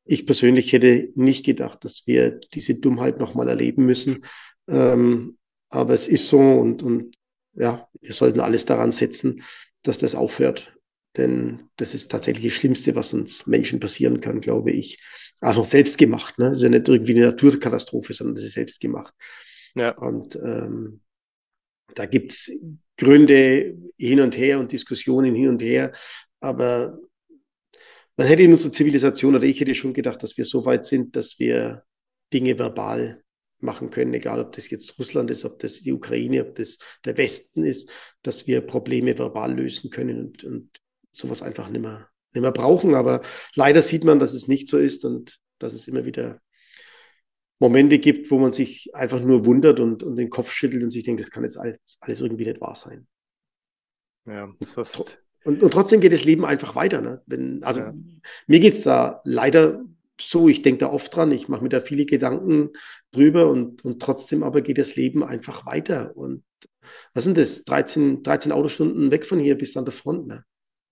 [0.06, 4.26] Ich persönlich hätte nicht gedacht, dass wir diese Dummheit nochmal erleben müssen.
[4.68, 5.38] Ähm,
[5.70, 7.18] aber es ist so und, und
[7.54, 9.44] ja, wir sollten alles daran setzen,
[9.84, 10.77] dass das aufhört.
[11.18, 15.02] Denn das ist tatsächlich das Schlimmste, was uns Menschen passieren kann, glaube ich.
[15.42, 16.38] Noch selbst gemacht.
[16.38, 16.46] Ne?
[16.46, 19.14] Das ist ja nicht irgendwie eine Naturkatastrophe, sondern das ist selbst gemacht.
[19.76, 19.96] Ja.
[19.98, 21.02] Und ähm,
[21.96, 22.52] da gibt's
[22.98, 25.92] Gründe hin und her und Diskussionen hin und her.
[26.40, 27.00] Aber
[28.16, 31.16] man hätte in unserer Zivilisation, oder ich hätte schon gedacht, dass wir so weit sind,
[31.16, 31.84] dass wir
[32.34, 33.24] Dinge verbal
[33.60, 37.18] machen können, egal ob das jetzt Russland ist, ob das die Ukraine, ob das der
[37.18, 37.90] Westen ist,
[38.22, 40.70] dass wir Probleme verbal lösen können und, und
[41.18, 42.96] sowas einfach nicht mehr, nicht mehr brauchen.
[42.96, 43.22] Aber
[43.56, 46.40] leider sieht man, dass es nicht so ist und dass es immer wieder
[47.60, 51.04] Momente gibt, wo man sich einfach nur wundert und, und den Kopf schüttelt und sich
[51.04, 53.08] denkt, das kann jetzt alles, alles irgendwie nicht wahr sein.
[54.26, 55.20] Ja, das ist...
[55.44, 57.00] Und, und trotzdem geht das Leben einfach weiter.
[57.00, 57.22] Ne?
[57.26, 57.94] Wenn, also ja.
[58.48, 59.82] mir geht es da leider
[60.20, 62.72] so, ich denke da oft dran, ich mache mir da viele Gedanken
[63.12, 66.18] drüber und, und trotzdem aber geht das Leben einfach weiter.
[66.18, 66.44] Und
[67.14, 67.64] was sind das?
[67.64, 70.28] 13, 13 Autostunden weg von hier bis an der Front.
[70.28, 70.44] Ne?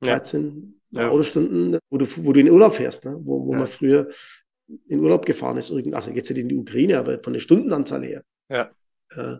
[0.01, 1.09] 13 ja.
[1.09, 3.17] Autostunden, wo du, wo du in Urlaub fährst, ne?
[3.21, 3.59] wo, wo ja.
[3.59, 4.09] man früher
[4.87, 5.71] in Urlaub gefahren ist.
[5.71, 8.23] Also jetzt nicht in die Ukraine, aber von der Stundenanzahl her.
[8.49, 8.71] Ja.
[9.11, 9.37] Äh,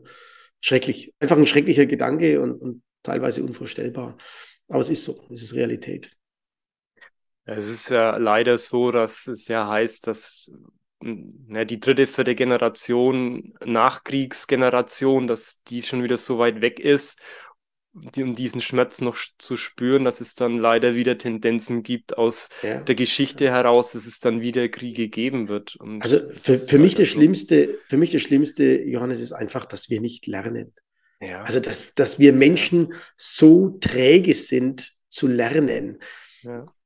[0.60, 1.14] schrecklich.
[1.20, 4.18] Einfach ein schrecklicher Gedanke und, und teilweise unvorstellbar.
[4.68, 6.12] Aber es ist so, es ist Realität.
[7.46, 10.52] Es ist ja leider so, dass es ja heißt, dass
[11.00, 17.20] ne, die dritte, vierte Generation, Nachkriegsgeneration, dass die schon wieder so weit weg ist
[17.96, 22.50] die, um diesen Schmerz noch zu spüren, dass es dann leider wieder Tendenzen gibt aus
[22.62, 22.82] ja.
[22.82, 25.78] der Geschichte heraus, dass es dann wieder Kriege geben wird.
[25.78, 27.16] Und also für, für mich das so.
[27.16, 30.74] Schlimmste, für mich das Schlimmste, Johannes, ist einfach, dass wir nicht lernen.
[31.22, 31.42] Ja.
[31.44, 32.98] Also dass, dass wir Menschen ja.
[33.18, 36.00] so träge sind zu lernen.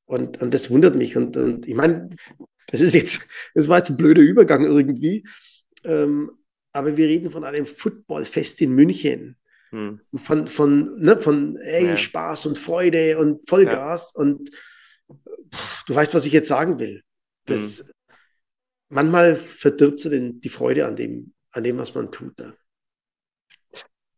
[0.06, 1.18] Und, und das wundert mich.
[1.18, 2.10] Und, und ich meine,
[2.68, 5.26] das ist jetzt, das war jetzt ein blöder Übergang irgendwie.
[5.84, 6.32] Ähm,
[6.72, 9.39] aber wir reden von einem Footballfest in München.
[9.72, 10.02] Hm.
[10.16, 11.98] Von, von, ne, von ey, ja.
[11.98, 14.14] Spaß und Freude und Vollgas.
[14.16, 14.22] Ja.
[14.24, 14.50] Und
[15.86, 17.04] du weißt, was ich jetzt sagen will.
[17.46, 17.92] Das, hm.
[18.90, 22.38] Manchmal verdirbt sie den, die Freude an dem, an dem, was man tut.
[22.40, 22.56] Ne?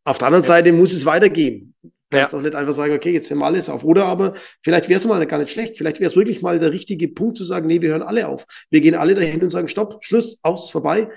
[0.06, 0.48] Auf der anderen ja.
[0.48, 1.76] Seite muss es weitergehen.
[1.82, 3.84] Du kannst auch nicht einfach sagen, okay, jetzt hören wir alles auf.
[3.84, 4.34] Oder aber
[4.64, 5.78] vielleicht wäre es mal gar nicht schlecht.
[5.78, 8.46] Vielleicht wäre es wirklich mal der richtige Punkt zu sagen, nee, wir hören alle auf.
[8.70, 11.10] Wir gehen alle dahin und sagen, stopp, Schluss, aus, vorbei.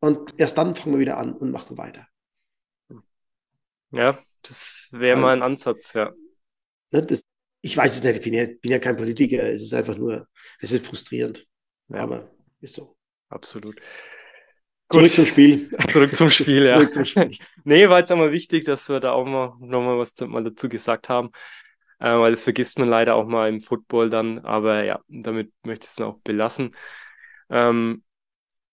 [0.00, 2.06] Und erst dann fangen wir wieder an und machen weiter.
[3.90, 6.12] Ja, das wäre mal ein Ansatz, ja.
[6.90, 7.22] Ne, das,
[7.60, 10.26] ich weiß es nicht, ich bin ja, bin ja kein Politiker, es ist einfach nur,
[10.60, 11.46] es ist frustrierend.
[11.88, 12.02] Ja.
[12.02, 12.96] Aber ist so.
[13.28, 13.80] Absolut.
[14.90, 15.14] Zurück Gut.
[15.14, 15.70] zum Spiel.
[15.88, 16.76] Zurück zum Spiel, ja.
[16.78, 17.30] Zurück zum Spiel.
[17.64, 21.08] nee, war jetzt einmal wichtig, dass wir da auch mal nochmal was mal dazu gesagt
[21.08, 21.30] haben.
[21.98, 24.38] Äh, weil das vergisst man leider auch mal im Football dann.
[24.40, 26.74] Aber ja, damit möchte ich es auch belassen.
[27.50, 28.02] Ähm,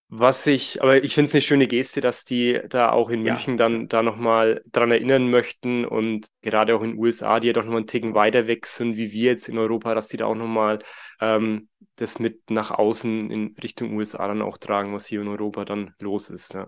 [0.08, 3.54] was ich, aber ich finde es eine schöne Geste, dass die da auch in München
[3.54, 3.58] ja.
[3.58, 7.64] dann da nochmal dran erinnern möchten und gerade auch in den USA, die ja doch
[7.64, 10.36] nochmal einen Ticken weiter weg sind, wie wir jetzt in Europa, dass die da auch
[10.36, 10.80] nochmal
[11.22, 15.66] ähm, das mit nach außen in Richtung USA dann auch tragen, was hier in Europa
[15.66, 16.54] dann los ist.
[16.54, 16.68] Ja.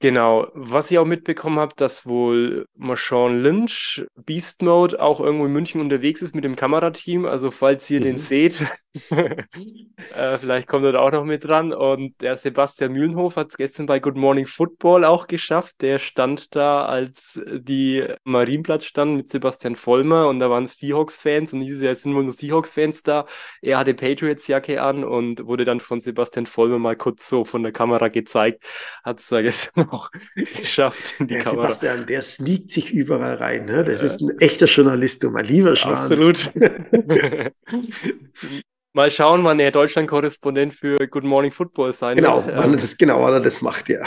[0.00, 5.52] Genau, was ich auch mitbekommen habe, dass wohl Marshawn Lynch, Beast Mode, auch irgendwo in
[5.52, 7.26] München unterwegs ist mit dem Kamerateam.
[7.26, 8.04] Also falls ihr mhm.
[8.04, 8.64] den seht,
[9.10, 11.72] äh, vielleicht kommt er da auch noch mit dran.
[11.72, 15.80] Und der Sebastian Mühlenhof hat es gestern bei Good Morning Football auch geschafft.
[15.80, 21.62] Der stand da, als die Marienplatz stand mit Sebastian Vollmer und da waren Seahawks-Fans und
[21.62, 23.26] hieß ja, es sind wohl nur Seahawks-Fans da.
[23.62, 27.72] Er hatte Patriots-Jacke an und wurde dann von Sebastian Vollmer mal kurz so von der
[27.72, 28.62] Kamera gezeigt.
[29.02, 31.72] Hat es da gestern noch geschafft die der Kamera.
[31.72, 33.66] Sebastian, der sneakt sich überall rein.
[33.66, 33.84] Ne?
[33.84, 34.06] Das ja.
[34.06, 35.94] ist ein echter Journalist, du mein lieber Schwan.
[35.94, 36.50] Absolut.
[38.98, 42.56] Mal schauen, wann er Deutschland-Korrespondent für Good Morning Football sein genau, wird.
[42.56, 44.04] Wann das, genau, wann er das macht, ja.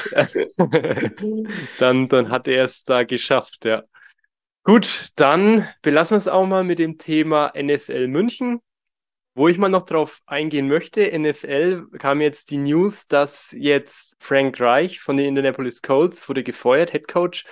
[1.80, 3.84] dann, dann hat er es da geschafft, ja.
[4.64, 8.60] Gut, dann belassen wir es auch mal mit dem Thema NFL München.
[9.34, 14.60] Wo ich mal noch drauf eingehen möchte, NFL kam jetzt die News, dass jetzt Frank
[14.60, 17.46] Reich von den Indianapolis Colts wurde gefeuert, Head Coach.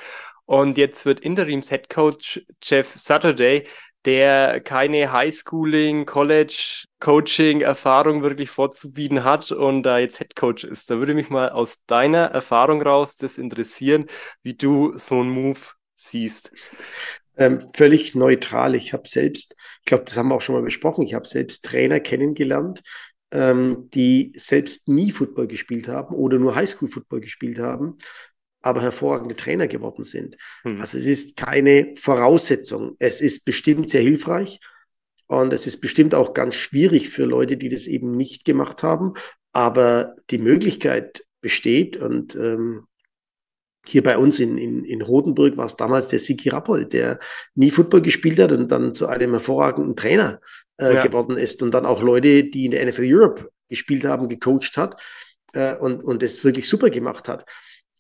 [0.46, 3.66] Und jetzt wird Interims Head Coach Jeff Saturday,
[4.04, 10.90] der keine Highschooling, College, Coaching Erfahrung wirklich vorzubieten hat und da jetzt Head Coach ist.
[10.90, 14.08] Da würde mich mal aus deiner Erfahrung raus das interessieren,
[14.44, 15.60] wie du so einen Move
[15.96, 16.52] siehst
[17.40, 18.76] ähm, völlig neutral.
[18.76, 21.64] Ich habe selbst, ich glaube, das haben wir auch schon mal besprochen, ich habe selbst
[21.64, 22.84] Trainer kennengelernt,
[23.32, 27.98] ähm, die selbst nie Football gespielt haben oder nur Highschool-Football gespielt haben,
[28.62, 30.36] aber hervorragende Trainer geworden sind.
[30.64, 30.82] Hm.
[30.82, 32.96] Also es ist keine Voraussetzung.
[33.00, 34.60] Es ist bestimmt sehr hilfreich
[35.28, 39.14] und es ist bestimmt auch ganz schwierig für Leute, die das eben nicht gemacht haben,
[39.54, 42.86] aber die Möglichkeit besteht und ähm,
[43.86, 47.20] hier bei uns in, in, in Rotenburg war es damals der Siki Rappold, der
[47.56, 50.42] nie Football gespielt hat und dann zu einem hervorragenden Trainer
[50.78, 51.06] äh, ja.
[51.06, 55.02] geworden ist und dann auch Leute, die in der NFL Europe gespielt haben, gecoacht hat
[55.54, 57.46] äh, und, und das wirklich super gemacht hat.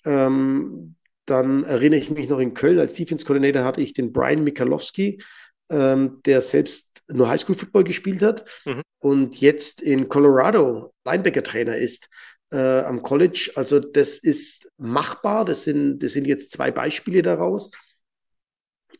[0.05, 4.43] Ähm, dann erinnere ich mich noch in Köln als Defense Coordinator hatte ich den Brian
[4.43, 5.21] Mikalowski,
[5.69, 8.81] ähm, der selbst nur Highschool Football gespielt hat mhm.
[8.99, 12.09] und jetzt in Colorado Linebacker Trainer ist
[12.51, 13.51] äh, am College.
[13.55, 15.45] Also das ist machbar.
[15.45, 17.71] Das sind, das sind jetzt zwei Beispiele daraus.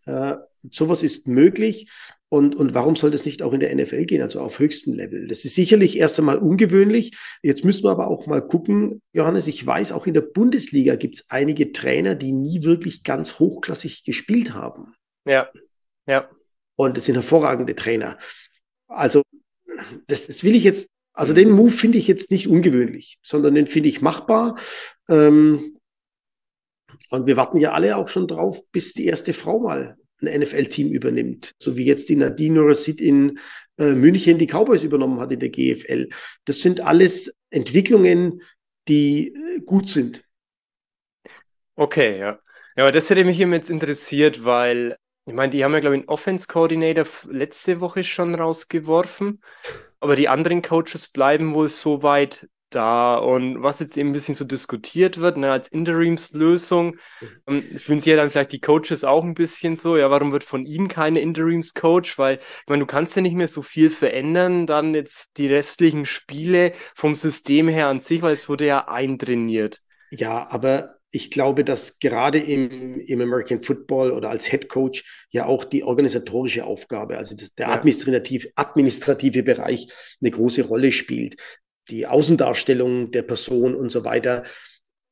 [0.05, 0.35] Äh,
[0.69, 1.89] sowas ist möglich.
[2.31, 5.27] Und, und warum soll das nicht auch in der NFL gehen, also auf höchstem Level?
[5.27, 7.17] Das ist sicherlich erst einmal ungewöhnlich.
[7.41, 11.15] Jetzt müssen wir aber auch mal gucken, Johannes, ich weiß, auch in der Bundesliga gibt
[11.15, 14.93] es einige Trainer, die nie wirklich ganz hochklassig gespielt haben.
[15.25, 15.49] Ja,
[16.05, 16.29] ja.
[16.75, 18.19] Und das sind hervorragende Trainer.
[18.87, 19.23] Also,
[20.05, 23.67] das, das will ich jetzt also den Move finde ich jetzt nicht ungewöhnlich, sondern den
[23.67, 24.57] finde ich machbar.
[25.09, 25.77] Ähm,
[27.09, 30.91] und wir warten ja alle auch schon drauf, bis die erste Frau mal ein NFL-Team
[30.91, 31.53] übernimmt.
[31.59, 33.39] So wie jetzt die Nadine Rosit in
[33.77, 36.09] äh, München die Cowboys übernommen hat in der GFL.
[36.45, 38.41] Das sind alles Entwicklungen,
[38.87, 40.23] die äh, gut sind.
[41.75, 42.39] Okay, ja.
[42.75, 45.95] Ja, aber das hätte mich eben jetzt interessiert, weil ich meine, die haben ja, glaube
[45.95, 49.41] ich, einen Offense-Coordinator letzte Woche schon rausgeworfen.
[49.99, 53.13] Aber die anderen Coaches bleiben wohl so weit da.
[53.13, 56.97] Und was jetzt eben ein bisschen so diskutiert wird, ne, als Interimslösung,
[57.47, 60.43] ähm, fühlen sich ja dann vielleicht die Coaches auch ein bisschen so, ja, warum wird
[60.43, 62.17] von ihnen keine Interimscoach?
[62.17, 66.05] Weil, ich meine, du kannst ja nicht mehr so viel verändern, dann jetzt die restlichen
[66.05, 69.81] Spiele vom System her an sich, weil es wurde ja eintrainiert.
[70.11, 75.45] Ja, aber ich glaube, dass gerade im, im American Football oder als Head Coach ja
[75.45, 77.73] auch die organisatorische Aufgabe, also das, der ja.
[77.73, 79.87] administrativ, administrative Bereich
[80.21, 81.35] eine große Rolle spielt.
[81.89, 84.43] Die Außendarstellung der Person und so weiter.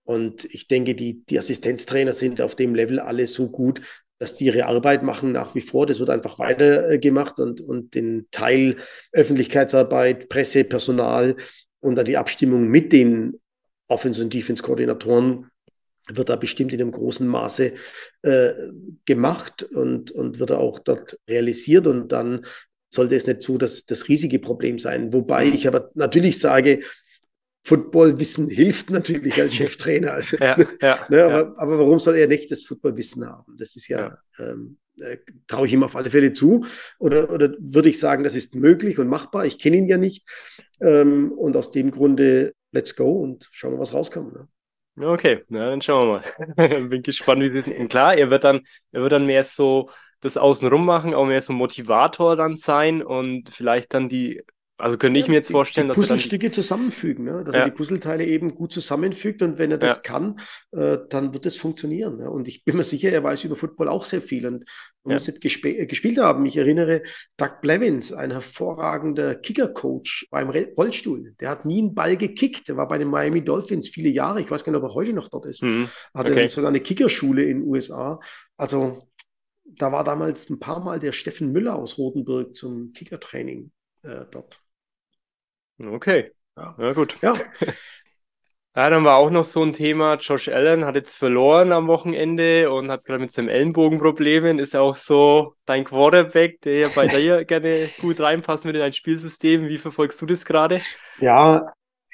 [0.03, 3.81] Und ich denke, die, die Assistenztrainer sind auf dem Level alle so gut,
[4.19, 5.87] dass die ihre Arbeit machen nach wie vor.
[5.87, 8.77] Das wird einfach weitergemacht und, und den Teil
[9.11, 11.35] Öffentlichkeitsarbeit, Presse, Personal
[11.79, 13.39] und dann die Abstimmung mit den
[13.87, 15.49] Offense- und Defense-Koordinatoren
[16.09, 17.73] wird da bestimmt in einem großen Maße
[18.21, 18.51] äh,
[19.05, 22.45] gemacht und, und wird auch dort realisiert und dann
[22.89, 25.13] sollte es nicht so das, das riesige Problem sein.
[25.13, 26.81] Wobei ich aber natürlich sage,
[27.67, 30.13] Footballwissen hilft natürlich als Cheftrainer.
[30.13, 31.53] Also, ja, ja, ne, aber, ja.
[31.57, 33.55] aber, warum soll er nicht das Footballwissen haben?
[33.57, 35.17] Das ist ja, ähm, äh,
[35.47, 36.65] traue ich ihm auf alle Fälle zu.
[36.97, 39.45] Oder, oder würde ich sagen, das ist möglich und machbar.
[39.45, 40.25] Ich kenne ihn ja nicht.
[40.79, 44.33] Ähm, und aus dem Grunde, let's go und schauen wir, was rauskommt.
[44.33, 44.47] Ne?
[44.99, 46.21] Okay, na, dann schauen wir
[46.57, 46.87] mal.
[46.89, 47.77] Bin gespannt, wie es ist.
[47.79, 49.89] Und klar, er wird dann, er wird dann mehr so
[50.21, 54.41] das Außenrum machen, auch mehr so Motivator dann sein und vielleicht dann die
[54.79, 57.43] also könnte ja, ich mir jetzt vorstellen, die, die dass Puzzlestücke zusammenfügen, ne?
[57.43, 57.61] dass ja.
[57.61, 60.01] er die Puzzleteile eben gut zusammenfügt und wenn er das ja.
[60.03, 60.39] kann,
[60.71, 62.17] äh, dann wird es funktionieren.
[62.17, 62.29] Ne?
[62.29, 64.65] Und ich bin mir sicher, er weiß über Football auch sehr viel und
[65.03, 66.45] man muss nicht gesp äh, gespielt haben.
[66.45, 67.01] Ich erinnere
[67.37, 71.33] Doug Blevins, ein hervorragender Kicker-Coach beim Rollstuhl.
[71.39, 72.67] Der hat nie einen Ball gekickt.
[72.67, 74.41] Der war bei den Miami Dolphins viele Jahre.
[74.41, 75.63] Ich weiß gar nicht, ob er heute noch dort ist.
[75.63, 75.89] Mhm.
[76.13, 76.47] Hatte okay.
[76.47, 78.19] sogar eine Kickerschule in den USA.
[78.57, 79.07] Also
[79.65, 83.71] da war damals ein paar Mal der Steffen Müller aus Rotenburg zum Kickertraining
[84.03, 84.61] äh, dort.
[85.79, 86.31] Okay.
[86.55, 87.17] Ja, ja gut.
[87.21, 87.35] Ja.
[88.75, 92.71] Ja, dann war auch noch so ein Thema, Josh Allen hat jetzt verloren am Wochenende
[92.71, 97.43] und hat gerade mit seinem Ellenbogenproblemen, ist auch so dein Quarterback, der ja bei dir
[97.45, 99.67] gerne gut reinpasst mit in dein Spielsystem.
[99.67, 100.79] Wie verfolgst du das gerade?
[101.19, 101.65] Ja,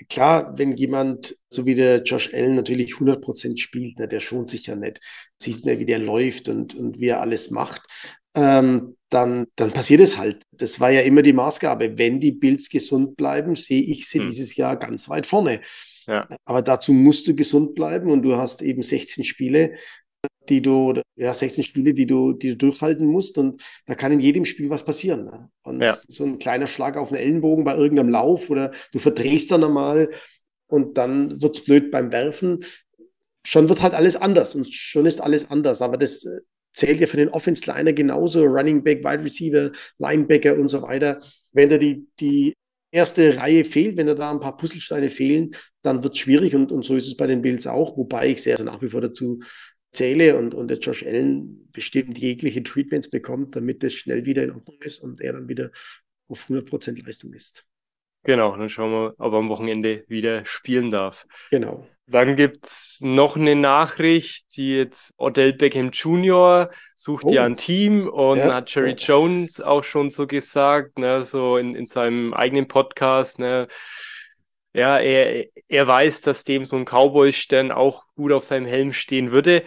[0.10, 4.50] klar, wenn jemand, so wie der Josh Allen natürlich 100 Prozent spielt, ne, der schont
[4.50, 5.02] sich ja nicht.
[5.40, 7.82] Siehst mir, wie der läuft und, und wie er alles macht.
[8.36, 10.44] Ähm, dann, dann passiert es halt.
[10.52, 11.98] Das war ja immer die Maßgabe.
[11.98, 14.32] Wenn die Bills gesund bleiben, sehe ich sie hm.
[14.32, 15.62] dieses Jahr ganz weit vorne.
[16.08, 16.28] Ja.
[16.46, 19.76] Aber dazu musst du gesund bleiben und du hast eben 16 Spiele,
[20.50, 24.20] die du, ja, 16 Spiele, die du, die du durchhalten musst und da kann in
[24.20, 25.26] jedem Spiel was passieren.
[25.26, 25.50] Ne?
[25.64, 25.98] Und ja.
[26.10, 30.10] so ein kleiner Schlag auf den Ellenbogen bei irgendeinem Lauf oder du verdrehst dann einmal
[30.68, 32.66] und dann wird es blöd beim Werfen.
[33.46, 35.82] Schon wird halt alles anders und schon ist alles anders.
[35.82, 36.40] Aber das äh,
[36.74, 41.22] zählt ja für den Offense-Liner genauso, Running Back, Wide Receiver, Linebacker und so weiter.
[41.52, 42.54] Wenn da die, die
[42.92, 46.72] erste Reihe fehlt, wenn da da ein paar Puzzlesteine fehlen, dann wird es schwierig und,
[46.72, 49.40] und so ist es bei den Bills auch, wobei ich sehr nach wie vor dazu
[49.92, 54.52] zähle und, und der Josh Allen bestimmt jegliche Treatments bekommt, damit es schnell wieder in
[54.52, 55.72] Ordnung ist und er dann wieder
[56.28, 57.66] auf 100% Leistung ist.
[58.24, 61.28] Genau, dann schauen wir, ob er am Wochenende wieder spielen darf.
[61.52, 61.88] Genau.
[62.06, 66.70] Dann gibt es noch eine Nachricht, die jetzt Odell Beckham Jr.
[66.96, 67.32] sucht oh.
[67.32, 68.54] ja ein Team und ja.
[68.54, 68.92] hat Jerry.
[68.92, 73.68] Jones auch schon so gesagt, ne, so in, in seinem eigenen Podcast, ne,
[74.74, 79.32] ja, er, er weiß, dass dem so ein Cowboy-Stern auch gut auf seinem Helm stehen
[79.32, 79.64] würde.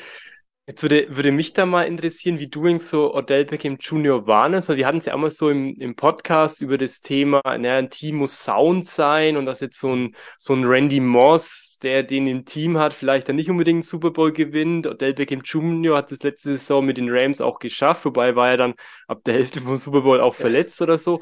[0.69, 4.27] Jetzt würde, würde mich da mal interessieren, wie du so Odell Beckham Jr.
[4.27, 7.41] warnest, weil wir hatten es ja auch mal so im, im Podcast über das Thema,
[7.45, 11.79] naja, ein Team muss Sound sein und dass jetzt so ein, so ein Randy Moss,
[11.85, 14.89] der den im Team hat, vielleicht dann nicht unbedingt einen Super Bowl gewinnt.
[14.89, 15.99] Odell Beckham Jr.
[15.99, 18.75] hat das letzte Saison mit den Rams auch geschafft, wobei war er dann
[19.07, 21.21] ab der Hälfte vom Super Bowl auch verletzt oder so.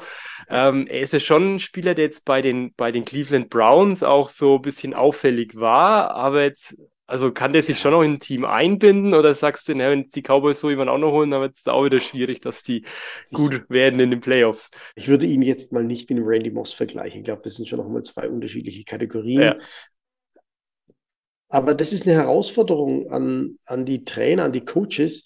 [0.49, 4.01] Ähm, er ist ja schon ein Spieler, der jetzt bei den, bei den Cleveland Browns
[4.01, 6.75] auch so ein bisschen auffällig war, aber jetzt
[7.07, 10.09] also kann der sich schon noch in ein Team einbinden oder sagst du, na, wenn
[10.09, 12.83] die Cowboys so jemanden auch noch holen, dann wird es auch wieder schwierig, dass die
[13.31, 14.71] gut werden in den Playoffs.
[14.95, 17.19] Ich würde ihn jetzt mal nicht mit dem Randy Moss vergleichen.
[17.19, 19.41] Ich glaube, das sind schon noch mal zwei unterschiedliche Kategorien.
[19.41, 19.57] Ja.
[21.49, 25.25] Aber das ist eine Herausforderung an, an die Trainer, an die Coaches,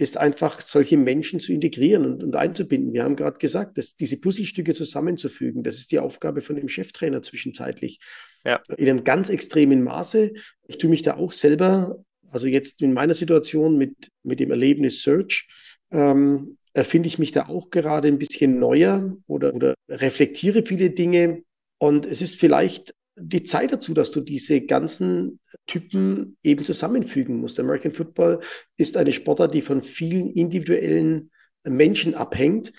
[0.00, 2.94] ist einfach solche Menschen zu integrieren und, und einzubinden.
[2.94, 7.20] Wir haben gerade gesagt, dass diese Puzzlestücke zusammenzufügen, das ist die Aufgabe von dem Cheftrainer
[7.20, 8.00] zwischenzeitlich.
[8.42, 8.62] Ja.
[8.78, 10.32] In einem ganz extremen Maße.
[10.68, 15.02] Ich tue mich da auch selber, also jetzt in meiner Situation mit, mit dem Erlebnis
[15.02, 15.46] Search,
[15.90, 21.42] ähm, erfinde ich mich da auch gerade ein bisschen neuer oder, oder reflektiere viele Dinge.
[21.76, 27.60] Und es ist vielleicht die Zeit dazu, dass du diese ganzen Typen eben zusammenfügen musst.
[27.60, 28.40] American Football
[28.76, 31.30] ist eine Sportart, die von vielen individuellen
[31.64, 32.72] Menschen abhängt.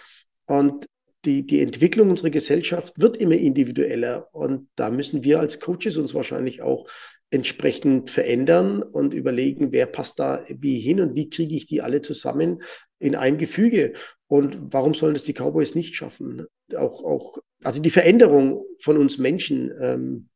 [0.47, 0.86] Und
[1.25, 6.15] die, die Entwicklung unserer Gesellschaft wird immer individueller und da müssen wir als Coaches uns
[6.15, 6.88] wahrscheinlich auch
[7.30, 12.01] entsprechend verändern und überlegen, wer passt da wie hin und wie kriege ich die alle
[12.01, 12.62] zusammen
[12.99, 13.93] in ein Gefüge.
[14.27, 16.45] Und warum sollen das die Cowboys nicht schaffen?
[16.75, 20.30] Auch, auch, also die Veränderung von uns Menschen, ähm,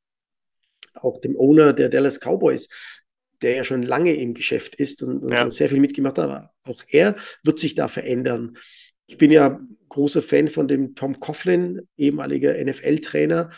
[0.95, 2.67] auch dem Owner der Dallas Cowboys,
[3.41, 5.39] der ja schon lange im Geschäft ist und, und ja.
[5.39, 8.57] schon sehr viel mitgemacht hat, aber auch er wird sich da verändern.
[9.07, 13.51] Ich bin ja großer Fan von dem Tom Coughlin, ehemaliger NFL-Trainer.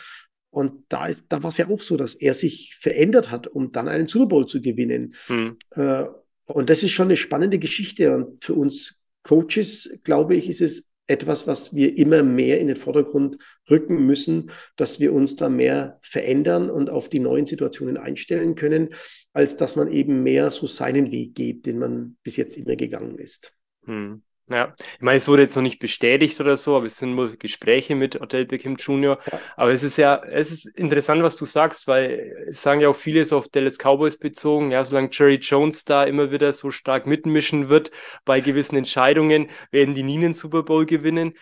[0.50, 3.88] Und da, da war es ja auch so, dass er sich verändert hat, um dann
[3.88, 5.14] einen Super Bowl zu gewinnen.
[5.26, 5.56] Hm.
[5.70, 6.04] Äh,
[6.46, 8.14] und das ist schon eine spannende Geschichte.
[8.14, 12.76] Und für uns Coaches, glaube ich, ist es etwas, was wir immer mehr in den
[12.76, 18.54] Vordergrund rücken müssen, dass wir uns da mehr verändern und auf die neuen Situationen einstellen
[18.54, 18.90] können,
[19.32, 23.18] als dass man eben mehr so seinen Weg geht, den man bis jetzt immer gegangen
[23.18, 23.52] ist.
[23.84, 24.22] Hm.
[24.50, 27.36] Ja, ich meine, es wurde jetzt noch nicht bestätigt oder so, aber es sind wohl
[27.36, 29.18] Gespräche mit Odell Beckham Jr.
[29.30, 29.40] Ja.
[29.56, 32.96] Aber es ist ja, es ist interessant, was du sagst, weil es sagen ja auch
[32.96, 37.06] viele so auf Dallas Cowboys bezogen, ja, solange Jerry Jones da immer wieder so stark
[37.06, 37.90] mitmischen wird
[38.24, 41.34] bei gewissen Entscheidungen, werden die nie einen Super Bowl gewinnen.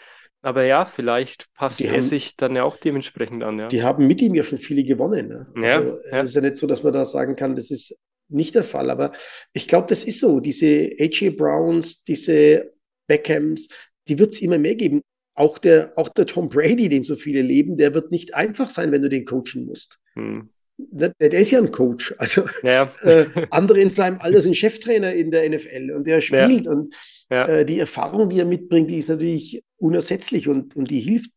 [0.43, 3.59] Aber ja, vielleicht passt die er haben, sich dann ja auch dementsprechend an.
[3.59, 3.69] Ja.
[3.69, 5.29] Die haben mit ihm ja schon viele gewonnen.
[5.29, 5.47] Ne?
[5.61, 6.23] Ja, also, ja.
[6.23, 7.97] Es ist ja nicht so, dass man da sagen kann, das ist
[8.29, 8.91] nicht der Fall.
[8.91, 9.13] Aber
[9.53, 10.41] ich glaube, das ist so.
[10.41, 12.76] Diese AJ Browns, diese
[13.07, 13.69] Beckhams,
[14.09, 15.03] die wird es immer mehr geben.
[15.35, 18.91] Auch der, auch der Tom Brady, den so viele leben, der wird nicht einfach sein,
[18.93, 19.99] wenn du den coachen musst.
[20.15, 20.49] Hm.
[20.79, 22.15] Der, der, ist ja ein Coach.
[22.19, 22.93] Also ja.
[23.03, 26.67] äh, andere in seinem Alter sind Cheftrainer in der NFL und der spielt.
[26.67, 26.73] Ja.
[26.73, 26.95] Und
[27.31, 27.49] ja.
[27.49, 31.31] Äh, die Erfahrung, die er mitbringt, die ist natürlich unersetzlich und, und die hilft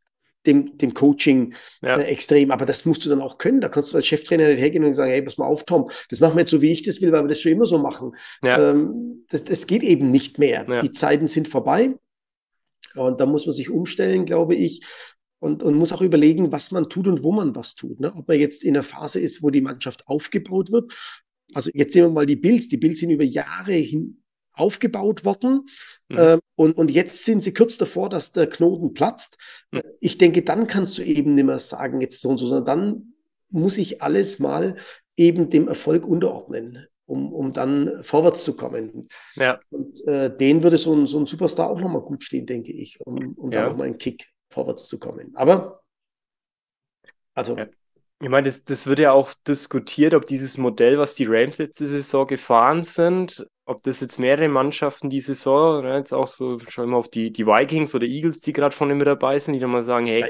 [0.45, 1.97] dem, dem Coaching ja.
[1.97, 2.51] äh, extrem.
[2.51, 3.61] Aber das musst du dann auch können.
[3.61, 6.19] Da kannst du als Cheftrainer nicht hergehen und sagen, hey, pass mal auf, Tom, das
[6.19, 8.15] machen wir jetzt so, wie ich das will, weil wir das schon immer so machen.
[8.43, 8.71] Ja.
[8.71, 10.65] Ähm, das, das geht eben nicht mehr.
[10.67, 10.81] Ja.
[10.81, 11.95] Die Zeiten sind vorbei.
[12.95, 14.81] Und da muss man sich umstellen, glaube ich.
[15.39, 17.99] Und, und muss auch überlegen, was man tut und wo man was tut.
[17.99, 18.13] Ne?
[18.13, 20.91] Ob man jetzt in einer Phase ist, wo die Mannschaft aufgebaut wird.
[21.53, 22.67] Also jetzt sehen wir mal die Bills.
[22.67, 24.21] Die Bills sind über Jahre hin
[24.53, 25.67] aufgebaut worden.
[26.09, 26.17] Mhm.
[26.17, 29.37] Äh, und, und jetzt sind sie kurz davor, dass der Knoten platzt.
[29.71, 29.81] Mhm.
[29.99, 33.13] Ich denke, dann kannst du eben nicht mehr sagen, jetzt so und so, sondern dann
[33.49, 34.75] muss ich alles mal
[35.15, 39.09] eben dem Erfolg unterordnen, um, um dann vorwärts zu kommen.
[39.35, 39.59] Ja.
[39.69, 42.99] Und äh, den würde so ein, so ein Superstar auch nochmal gut stehen, denke ich,
[43.05, 43.63] um, um ja.
[43.63, 45.31] da nochmal einen Kick vorwärts zu kommen.
[45.35, 45.81] Aber,
[47.33, 47.57] also.
[47.57, 47.67] Ja.
[48.21, 51.87] Ich meine, das, das wird ja auch diskutiert, ob dieses Modell, was die Rams letzte
[51.87, 56.89] Saison gefahren sind, ob das jetzt mehrere Mannschaften die Saison, ne, jetzt auch so, schauen
[56.89, 59.69] wir auf die, die Vikings oder Eagles, die gerade von mit dabei sind, die dann
[59.69, 60.25] mal sagen, hey,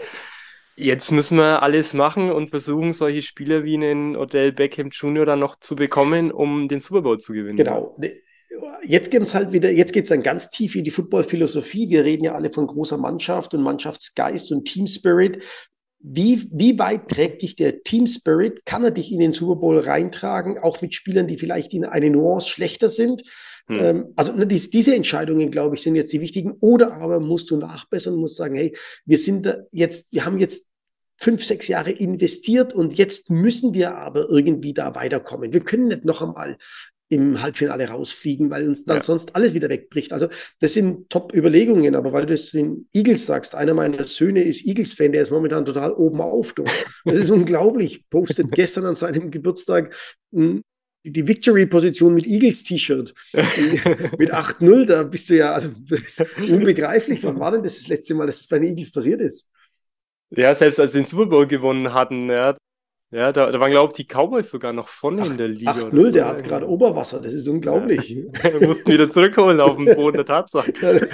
[0.76, 5.26] jetzt müssen wir alles machen und versuchen, solche Spieler wie einen Odell Beckham Jr.
[5.26, 7.56] dann noch zu bekommen, um den Super Bowl zu gewinnen.
[7.56, 7.98] Genau.
[8.84, 11.90] Jetzt geht es halt wieder, jetzt geht es dann ganz tief in die Football-Philosophie.
[11.90, 15.44] Wir reden ja alle von großer Mannschaft und Mannschaftsgeist und Team Spirit.
[16.02, 18.66] Wie, wie weit trägt dich der Team Spirit?
[18.66, 22.10] Kann er dich in den Super Bowl reintragen, auch mit Spielern, die vielleicht in eine
[22.10, 23.24] Nuance schlechter sind?
[23.68, 23.80] Hm.
[23.80, 26.54] Ähm, also ne, dies, diese Entscheidungen, glaube ich, sind jetzt die wichtigen.
[26.62, 28.76] Oder aber musst du nachbessern, musst sagen, hey,
[29.06, 30.66] wir sind jetzt, wir haben jetzt
[31.18, 35.52] fünf, sechs Jahre investiert und jetzt müssen wir aber irgendwie da weiterkommen.
[35.52, 36.58] Wir können nicht noch einmal
[37.10, 39.04] im Halbfinale rausfliegen, weil uns dann ja.
[39.04, 40.14] sonst alles wieder wegbricht.
[40.14, 40.28] Also
[40.60, 45.12] das sind Top-Überlegungen, aber weil du es den Eagles sagst, einer meiner Söhne ist Eagles-Fan,
[45.12, 46.54] der ist momentan total oben auf.
[46.54, 46.66] Du.
[47.06, 48.08] Das ist unglaublich.
[48.10, 49.94] Postet gestern an seinem Geburtstag
[50.32, 50.62] hm,
[51.04, 53.14] die Victory-Position mit Eagles-T-Shirt.
[53.34, 55.70] mit 8-0, da bist du ja, also
[56.48, 57.24] unbegreiflich.
[57.24, 59.50] Wann war denn das das letzte Mal, dass es bei den Eagles passiert ist?
[60.30, 62.56] Ja, selbst als sie den Super Bowl gewonnen hatten, ja,
[63.12, 65.72] ja, da, da waren, glaube ich, die Cowboys sogar noch vorne in der Liga.
[65.72, 66.12] 8-0, so.
[66.12, 68.10] der hat gerade Oberwasser, das ist unglaublich.
[68.10, 68.60] Ja.
[68.68, 70.72] mussten wieder zurückholen auf den Boden der Tatsache.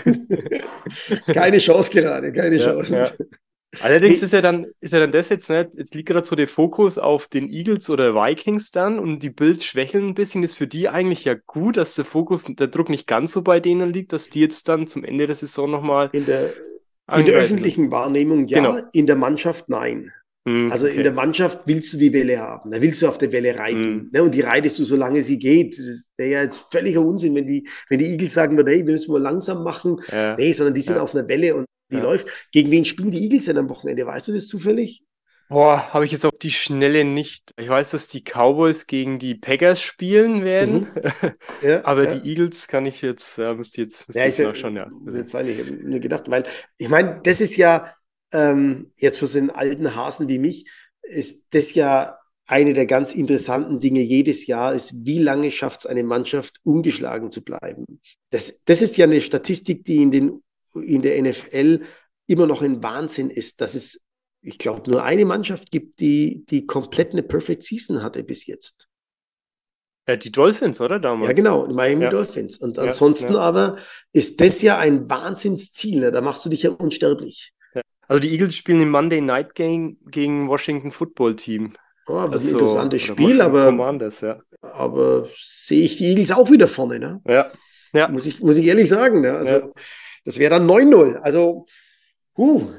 [1.27, 2.93] keine Chance gerade, keine ja, Chance.
[2.93, 3.25] Ja.
[3.81, 6.47] Allerdings ist ja dann, ist ja dann das jetzt nicht, jetzt liegt gerade so der
[6.47, 10.67] Fokus auf den Eagles oder Vikings dann und die Bills schwächeln ein bisschen, ist für
[10.67, 14.13] die eigentlich ja gut, dass der Fokus, der Druck nicht ganz so bei denen liegt,
[14.13, 16.09] dass die jetzt dann zum Ende der Saison nochmal.
[16.11, 16.53] In der,
[17.13, 18.79] in der öffentlichen Wahrnehmung ja, genau.
[18.91, 20.11] in der Mannschaft nein.
[20.47, 20.97] Hm, also okay.
[20.97, 23.95] in der Mannschaft willst du die Welle haben, da willst du auf der Welle reiten.
[23.95, 24.09] Mm.
[24.13, 24.23] Ne?
[24.23, 25.79] Und die reitest du, solange sie geht.
[26.17, 29.11] Wäre ja jetzt völliger Unsinn, wenn die, wenn die Eagles sagen würden, hey, wir müssen
[29.11, 29.99] mal langsam machen.
[30.11, 30.35] Ja.
[30.35, 31.01] Nee, sondern die sind ja.
[31.01, 32.03] auf einer Welle und die ja.
[32.03, 32.27] läuft.
[32.51, 34.05] Gegen wen spielen die Eagles denn am Wochenende?
[34.05, 35.03] Weißt du das zufällig?
[35.47, 37.51] Boah, habe ich jetzt auf die Schnelle nicht.
[37.57, 40.87] Ich weiß, dass die Cowboys gegen die Packers spielen werden.
[40.93, 41.31] Mhm.
[41.61, 44.89] Ja, Aber die Eagles kann ich jetzt, ja, müsste jetzt, müsste ja, ich nachschauen, ja.
[45.11, 46.43] Jetzt eigentlich mir gedacht, weil
[46.77, 47.95] ich meine, das ist ja,
[48.35, 50.65] ähm, jetzt für so einen alten Hasen wie mich,
[51.01, 55.85] ist das ja eine der ganz interessanten Dinge jedes Jahr ist, wie lange schafft es
[55.85, 58.01] eine Mannschaft, ungeschlagen zu bleiben.
[58.29, 61.81] Das, das ist ja eine Statistik, die in, den, in der NFL
[62.27, 63.99] immer noch ein Wahnsinn ist, dass es,
[64.41, 68.87] ich glaube, nur eine Mannschaft gibt, die, die komplett eine Perfect Season hatte bis jetzt.
[70.07, 71.29] Ja, die Dolphins, oder damals?
[71.29, 72.09] Ja, genau, Miami ja.
[72.11, 72.59] Dolphins.
[72.59, 73.45] Und ansonsten ja, ja.
[73.45, 73.77] aber
[74.13, 76.01] ist das ja ein Wahnsinnsziel.
[76.01, 76.11] Ne?
[76.11, 77.54] Da machst du dich ja unsterblich.
[78.07, 81.73] Also die Eagles spielen im Monday Night Game gegen Washington Football Team.
[82.07, 83.71] Oh, das ist ein interessantes Spiel, aber,
[84.21, 84.39] ja.
[84.61, 86.99] aber sehe ich die Eagles auch wieder vorne.
[86.99, 87.21] Ne?
[87.27, 87.51] Ja.
[87.93, 88.07] ja.
[88.07, 89.21] Muss, ich, muss ich ehrlich sagen.
[89.21, 89.33] Ne?
[89.33, 89.69] Also, ja.
[90.23, 91.15] Das wäre dann 9-0.
[91.15, 91.65] Also,
[92.37, 92.69] huh,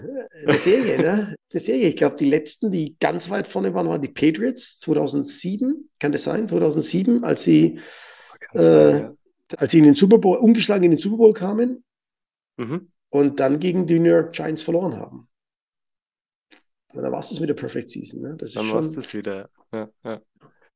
[0.47, 0.99] eine Serie.
[0.99, 1.35] ne?
[1.53, 1.89] Eine Serie.
[1.89, 5.91] Ich glaube, die letzten, die ganz weit vorne waren, waren die Patriots 2007.
[5.99, 6.49] Kann das sein?
[6.49, 7.81] 2007, als sie,
[8.53, 9.01] äh, sein,
[9.51, 9.59] ja.
[9.59, 11.83] als sie in den Super Bowl, umgeschlagen in den Super Bowl kamen.
[12.59, 15.29] Mhm und dann gegen die New York Giants verloren haben.
[16.93, 18.21] Und dann war es das mit der Perfect Season.
[18.21, 18.37] Ne?
[18.39, 19.49] Das dann war es das wieder.
[19.73, 20.21] Ja, ja.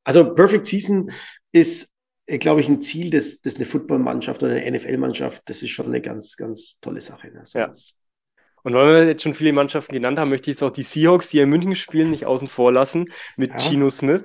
[0.04, 1.10] Also Perfect Season
[1.52, 1.92] ist,
[2.26, 5.86] äh, glaube ich, ein Ziel, das, das eine Footballmannschaft oder eine NFL-Mannschaft, das ist schon
[5.86, 7.30] eine ganz, ganz tolle Sache.
[7.30, 7.42] Ne?
[7.44, 7.70] So ja.
[8.62, 11.30] Und weil wir jetzt schon viele Mannschaften genannt haben, möchte ich jetzt auch die Seahawks,
[11.30, 13.58] die in München spielen, nicht außen vor lassen mit ja.
[13.58, 14.24] Gino Smith.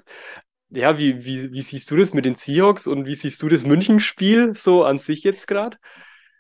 [0.70, 3.66] Ja, wie, wie, wie siehst du das mit den Seahawks und wie siehst du das
[3.66, 5.78] München-Spiel so an sich jetzt gerade?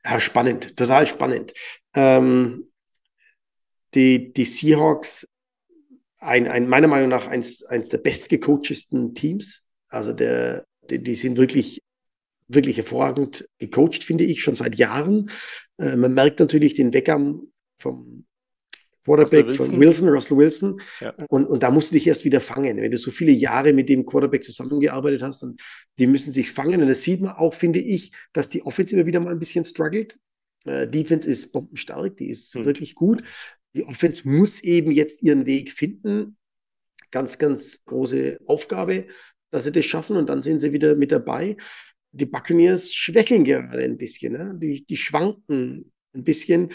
[0.05, 1.53] Ja, spannend, total spannend.
[1.95, 2.71] Ähm,
[3.95, 5.27] die, die Seahawks,
[6.19, 9.65] ein, ein, meiner Meinung nach eins, eins der bestgecoachesten Teams.
[9.87, 11.81] Also der, die, die sind wirklich,
[12.47, 15.31] wirklich hervorragend gecoacht, finde ich, schon seit Jahren.
[15.79, 17.41] Äh, man merkt natürlich den Weggang
[17.79, 18.25] vom
[19.05, 19.65] Quarterback Wilson.
[19.67, 20.81] von Wilson, Russell Wilson.
[20.99, 21.13] Ja.
[21.29, 22.77] Und, und da musst du dich erst wieder fangen.
[22.77, 25.55] Wenn du so viele Jahre mit dem Quarterback zusammengearbeitet hast, dann
[25.99, 26.81] die müssen sich fangen.
[26.81, 29.63] Und das sieht man auch, finde ich, dass die Offense immer wieder mal ein bisschen
[29.63, 30.17] struggelt.
[30.65, 32.65] Äh, Defense ist bombenstark, die ist hm.
[32.65, 33.23] wirklich gut.
[33.75, 36.37] Die Offense muss eben jetzt ihren Weg finden.
[37.11, 39.05] Ganz, ganz große Aufgabe,
[39.51, 41.55] dass sie das schaffen und dann sind sie wieder mit dabei.
[42.11, 44.33] Die Buccaneers schwächeln gerade ein bisschen.
[44.33, 44.53] Ne?
[44.55, 46.71] Die, die schwanken ein bisschen.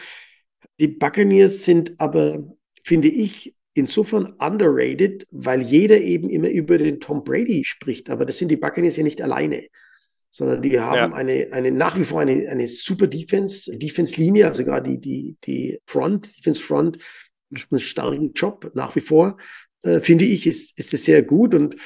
[0.81, 2.43] Die Buccaneers sind aber,
[2.83, 8.11] finde ich, insofern underrated, weil jeder eben immer über den Tom Brady spricht.
[8.11, 9.67] Aber das sind die Buccaneers ja nicht alleine,
[10.31, 11.17] sondern die haben ja.
[11.17, 15.79] eine, eine nach wie vor eine, eine super Defense, Defense-Linie, also gerade die, die, die
[15.87, 16.99] Front, Defense Front,
[17.51, 19.37] macht einen starken Job nach wie vor.
[19.83, 21.77] äh, finde ich, ist, ist es sehr gut und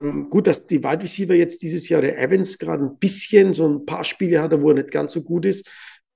[0.00, 3.66] ähm, Gut, dass die Wide Receiver jetzt dieses Jahr, der Evans gerade ein bisschen, so
[3.66, 5.66] ein paar Spiele hatte, wo er nicht ganz so gut ist.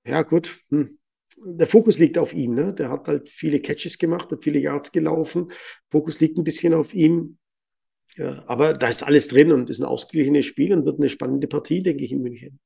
[0.05, 0.59] Ja, gut.
[0.69, 0.99] Hm.
[1.43, 2.53] Der Fokus liegt auf ihm.
[2.53, 2.73] Ne?
[2.73, 5.51] Der hat halt viele Catches gemacht, hat viele Yards gelaufen.
[5.89, 7.37] Fokus liegt ein bisschen auf ihm.
[8.15, 11.47] Ja, aber da ist alles drin und ist ein ausgeglichenes Spiel und wird eine spannende
[11.47, 12.59] Partie, denke ich, in München.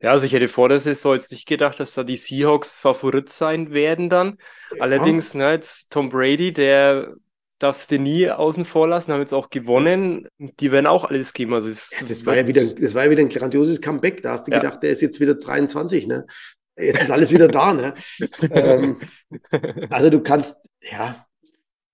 [0.00, 3.28] Ja, also ich hätte vor der Saison jetzt nicht gedacht, dass da die Seahawks Favorit
[3.30, 4.38] sein werden dann.
[4.74, 4.82] Ja.
[4.82, 7.14] Allerdings, ne, jetzt Tom Brady, der
[7.58, 10.28] darfst du nie außen vor lassen, haben jetzt auch gewonnen.
[10.38, 11.54] Die werden auch alles geben.
[11.54, 14.22] Also es, das, war ja wieder, das war ja wieder ein grandioses Comeback.
[14.22, 14.58] Da hast du ja.
[14.58, 16.26] gedacht, der ist jetzt wieder 23, ne?
[16.76, 17.94] Jetzt ist alles wieder da, ne?
[18.50, 19.00] ähm,
[19.90, 21.26] also du kannst, ja,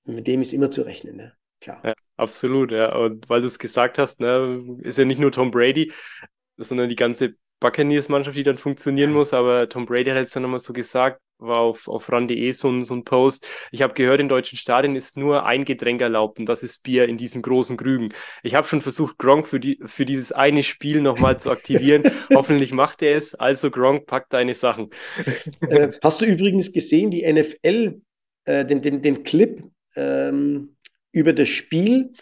[0.05, 1.33] mit dem ist immer zu rechnen, ne?
[1.61, 1.83] Klar.
[1.85, 2.95] Ja, absolut, ja.
[2.97, 5.93] Und weil du es gesagt hast, ne, ist ja nicht nur Tom Brady,
[6.57, 9.33] sondern die ganze Buccaneers-Mannschaft, die dann funktionieren muss.
[9.33, 12.85] Aber Tom Brady hat jetzt dann nochmal so gesagt, war auf, auf ran.de so, ein,
[12.85, 13.47] so ein Post.
[13.73, 17.09] Ich habe gehört, in deutschen Stadien ist nur ein Getränk erlaubt und das ist Bier
[17.09, 18.13] in diesen großen Krügen.
[18.43, 22.03] Ich habe schon versucht, Gronk für, die, für dieses eine Spiel nochmal zu aktivieren.
[22.35, 23.35] Hoffentlich macht er es.
[23.35, 24.91] Also Gronk, pack deine Sachen.
[25.61, 28.01] Äh, hast du übrigens gesehen, die NFL,
[28.45, 29.63] äh, den, den, den Clip
[29.97, 30.77] ähm,
[31.13, 32.13] über das Spiel,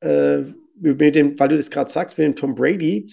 [0.00, 0.42] äh,
[0.80, 3.12] mit dem, weil du das gerade sagst, mit dem Tom Brady,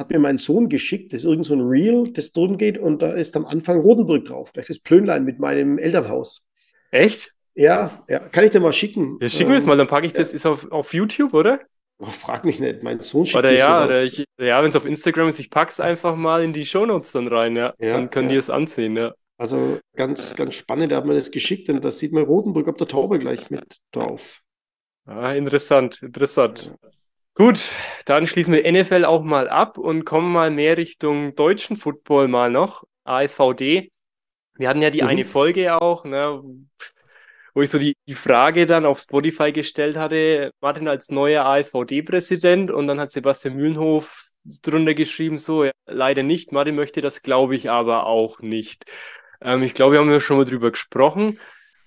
[0.00, 3.02] hat mir mein Sohn geschickt, das ist irgend so ein Reel, das drum geht und
[3.02, 6.42] da ist am Anfang Rodenburg drauf, das Plönlein mit meinem Elternhaus.
[6.90, 7.34] Echt?
[7.54, 9.18] Ja, ja, kann ich dir mal schicken.
[9.20, 10.36] Ja, schick mir das mal, dann packe ich das, ja.
[10.36, 11.60] ist auf, auf YouTube, oder?
[11.98, 14.86] Oh, frag mich nicht, mein Sohn schickt Oder ja, oder ich, ja, wenn es auf
[14.86, 17.74] Instagram ist, ich pack's einfach mal in die Shownotes dann rein, ja.
[17.78, 18.32] ja dann können ja.
[18.32, 19.12] die es ansehen, ja.
[19.36, 22.76] Also ganz, ganz spannend, da hat man das geschickt und da sieht man Rotenburg auf
[22.76, 24.40] der Taube gleich mit drauf.
[25.04, 26.70] Ah, interessant, interessant.
[26.82, 26.90] Ja.
[27.40, 27.72] Gut,
[28.04, 32.50] dann schließen wir NFL auch mal ab und kommen mal mehr Richtung deutschen Football mal
[32.50, 32.84] noch.
[33.04, 33.90] AFVD.
[34.56, 35.08] Wir hatten ja die mhm.
[35.08, 36.42] eine Folge auch, ne,
[37.54, 42.70] wo ich so die, die Frage dann auf Spotify gestellt hatte, Martin als neuer AFVD-Präsident
[42.70, 44.22] und dann hat Sebastian Mühlenhof
[44.62, 48.84] drunter geschrieben, so, ja, leider nicht, Martin möchte das, glaube ich, aber auch nicht.
[49.40, 51.38] Ähm, ich glaube, wir haben ja schon mal drüber gesprochen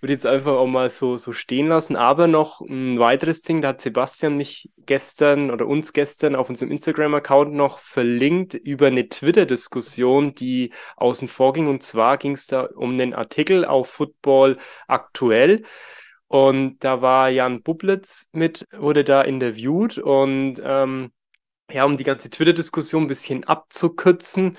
[0.04, 1.95] würde jetzt einfach auch mal so, so stehen lassen.
[1.95, 6.72] Aber noch ein weiteres Ding, da hat Sebastian mich gestern oder uns gestern auf unserem
[6.72, 11.68] Instagram-Account noch verlinkt über eine Twitter-Diskussion, die außen vor ging.
[11.68, 14.58] Und zwar ging es da um einen Artikel auf Football
[14.89, 15.64] aktuell.
[16.28, 21.14] Und da war Jan Bublitz mit, wurde da interviewt und ähm,
[21.72, 24.58] ja, um die ganze Twitter-Diskussion ein bisschen abzukürzen,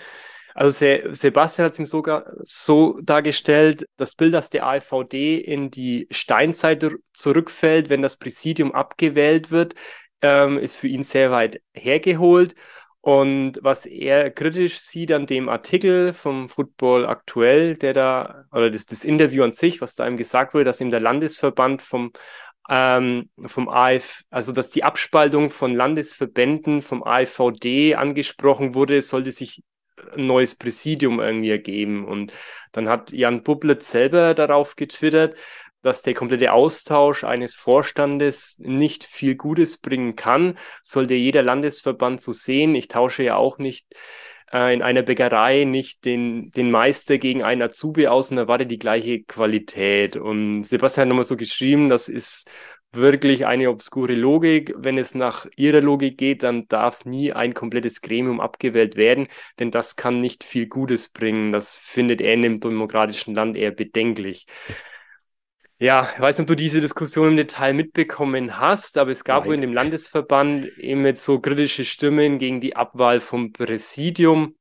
[0.55, 6.07] also Sebastian hat es ihm sogar so dargestellt, das Bild, dass der AfVD in die
[6.13, 9.75] Steinzeit zurückfällt, wenn das Präsidium abgewählt wird,
[10.23, 12.55] ähm, ist für ihn sehr weit hergeholt.
[13.01, 18.87] Und was er kritisch sieht an dem Artikel vom Football aktuell, der da, oder das,
[18.87, 22.13] das Interview an sich, was da ihm gesagt wurde, dass ihm der Landesverband vom
[22.69, 29.63] ähm, vom AF, also dass die Abspaltung von Landesverbänden vom AfVD angesprochen wurde, sollte sich
[30.17, 32.05] ein neues Präsidium irgendwie ergeben.
[32.05, 32.33] Und
[32.73, 35.37] dann hat Jan Bublitz selber darauf getwittert,
[35.83, 42.33] dass der komplette Austausch eines Vorstandes nicht viel Gutes bringen kann, sollte jeder Landesverband so
[42.33, 42.75] sehen.
[42.75, 43.87] Ich tausche ja auch nicht
[44.51, 48.79] äh, in einer Bäckerei nicht den, den Meister gegen einen Azubi aus und erwarte die
[48.79, 50.17] gleiche Qualität.
[50.17, 52.49] Und Sebastian hat nochmal so geschrieben, das ist
[52.95, 54.73] wirklich eine obskure Logik.
[54.77, 59.29] Wenn es nach ihrer Logik geht, dann darf nie ein komplettes Gremium abgewählt werden,
[59.59, 61.53] denn das kann nicht viel Gutes bringen.
[61.53, 64.47] Das findet er in einem demokratischen Land eher bedenklich.
[65.79, 69.41] Ja, ich weiß nicht, ob du diese Diskussion im Detail mitbekommen hast, aber es gab
[69.41, 69.49] Nein.
[69.49, 74.55] wohl in dem Landesverband eben jetzt so kritische Stimmen gegen die Abwahl vom Präsidium.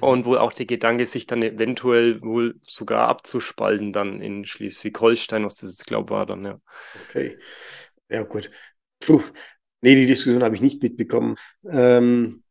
[0.00, 5.56] Und wohl auch der Gedanke, sich dann eventuell wohl sogar abzuspalten dann in Schleswig-Holstein, was
[5.56, 6.60] das jetzt, glaube war dann, ja.
[7.08, 7.38] Okay.
[8.08, 8.50] Ja, gut.
[9.00, 9.22] Puh.
[9.80, 11.36] Nee, die Diskussion habe ich nicht mitbekommen.
[11.68, 12.42] Ähm,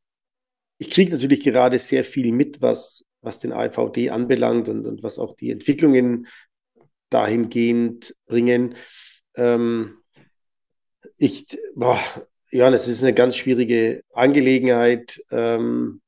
[0.78, 5.20] ich kriege natürlich gerade sehr viel mit, was, was den AVD anbelangt und, und was
[5.20, 6.28] auch die Entwicklungen
[7.10, 8.76] dahingehend bringen.
[9.36, 9.98] Ähm,
[11.18, 12.00] ich, boah,
[12.52, 15.22] ja, das ist eine ganz schwierige Angelegenheit.
[15.32, 16.02] Ähm,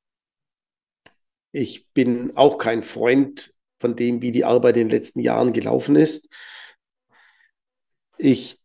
[1.57, 5.95] ich bin auch kein Freund von dem, wie die Arbeit in den letzten Jahren gelaufen
[5.95, 6.29] ist.
[8.17, 8.59] Ich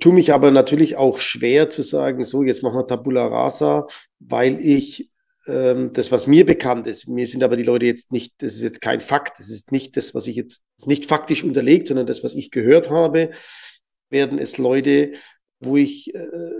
[0.00, 3.86] tue mich aber natürlich auch schwer zu sagen, so, jetzt machen wir Tabula Rasa,
[4.18, 5.10] weil ich
[5.46, 8.62] ähm, das, was mir bekannt ist, mir sind aber die Leute jetzt nicht, das ist
[8.62, 12.22] jetzt kein Fakt, das ist nicht das, was ich jetzt, nicht faktisch unterlegt, sondern das,
[12.22, 13.30] was ich gehört habe,
[14.10, 15.14] werden es Leute,
[15.60, 16.50] wo ich äh,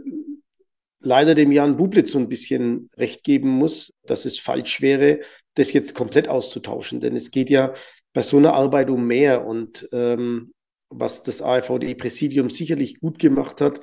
[1.01, 5.21] leider dem Jan Bublitz so ein bisschen recht geben muss, dass es falsch wäre,
[5.55, 7.01] das jetzt komplett auszutauschen.
[7.01, 7.75] Denn es geht ja
[8.13, 9.47] bei so einer Arbeit um mehr.
[9.47, 10.53] Und ähm,
[10.89, 13.81] was das AfVD-Präsidium sicherlich gut gemacht hat,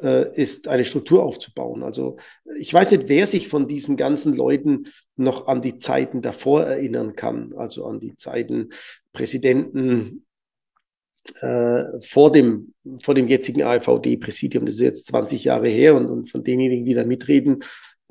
[0.00, 1.82] äh, ist eine Struktur aufzubauen.
[1.82, 2.16] Also
[2.58, 7.14] ich weiß nicht, wer sich von diesen ganzen Leuten noch an die Zeiten davor erinnern
[7.16, 8.70] kann, also an die Zeiten
[9.12, 10.24] Präsidenten
[11.40, 14.66] äh, vor, dem, vor dem jetzigen AfVD-Präsidium.
[14.66, 17.64] Das ist jetzt 20 Jahre her und, und von denjenigen, die da mitreden,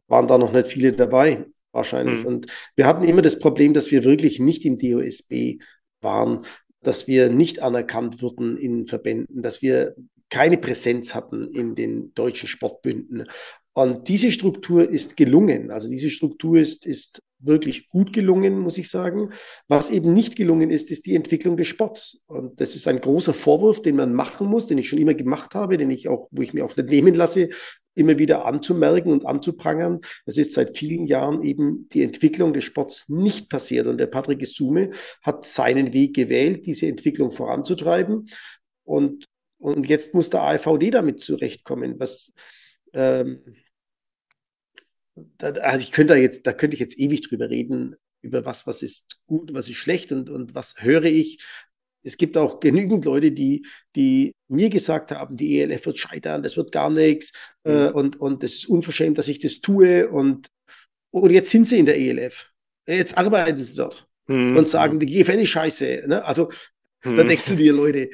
[0.08, 2.22] waren da noch nicht viele dabei, wahrscheinlich.
[2.22, 2.26] Mhm.
[2.26, 5.60] Und wir hatten immer das Problem, dass wir wirklich nicht im DOSB
[6.02, 6.46] waren,
[6.82, 9.96] dass wir nicht anerkannt wurden in Verbänden, dass wir
[10.30, 13.26] keine Präsenz hatten in den deutschen Sportbünden.
[13.74, 15.72] Und diese Struktur ist gelungen.
[15.72, 19.32] Also diese Struktur ist, ist wirklich gut gelungen, muss ich sagen.
[19.68, 22.22] Was eben nicht gelungen ist, ist die Entwicklung des Sports.
[22.28, 25.56] Und das ist ein großer Vorwurf, den man machen muss, den ich schon immer gemacht
[25.56, 27.50] habe, den ich auch, wo ich mir auch nicht nehmen lasse,
[27.96, 30.00] immer wieder anzumerken und anzuprangern.
[30.26, 33.88] Es ist seit vielen Jahren eben die Entwicklung des Sports nicht passiert.
[33.88, 38.28] Und der Patrick Isume hat seinen Weg gewählt, diese Entwicklung voranzutreiben.
[38.84, 39.26] Und,
[39.60, 42.00] und jetzt muss der AfVD damit zurechtkommen.
[42.00, 42.32] Was,
[42.94, 43.42] ähm,
[45.40, 48.82] also ich könnte da jetzt, da könnte ich jetzt ewig drüber reden, über was, was
[48.82, 51.40] ist gut, was ist schlecht und, und was höre ich
[52.04, 53.66] es gibt auch genügend Leute, die,
[53.96, 57.32] die mir gesagt haben, die ELF wird scheitern, das wird gar nichts
[57.64, 57.78] äh, mhm.
[57.78, 60.48] äh, und, und das ist unverschämt, dass ich das tue und,
[61.12, 62.48] und jetzt sind sie in der ELF.
[62.88, 64.58] Jetzt arbeiten sie dort mhm.
[64.58, 66.04] und sagen, die GFN ist scheiße.
[66.08, 66.26] Ne?
[66.26, 66.52] Also
[67.04, 67.16] mhm.
[67.16, 68.10] da denkst du dir, Leute,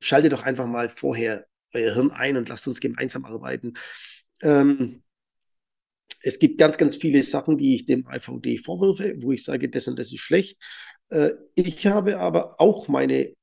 [0.00, 3.74] schalte doch einfach mal vorher euer Hirn ein und lasst uns gemeinsam arbeiten.
[4.42, 5.02] Ähm,
[6.20, 9.88] es gibt ganz, ganz viele Sachen, die ich dem IVD vorwürfe, wo ich sage, das
[9.88, 10.58] und das ist schlecht.
[11.10, 13.34] Äh, ich habe aber auch meine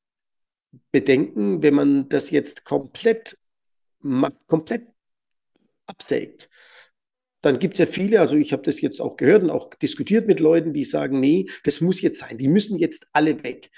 [0.91, 3.37] Bedenken, wenn man das jetzt komplett,
[4.47, 4.87] komplett
[5.85, 6.49] absägt.
[7.41, 10.27] Dann gibt es ja viele, also ich habe das jetzt auch gehört und auch diskutiert
[10.27, 13.69] mit Leuten, die sagen, nee, das muss jetzt sein, die müssen jetzt alle weg.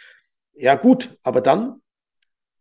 [0.53, 1.81] Ja gut, aber dann,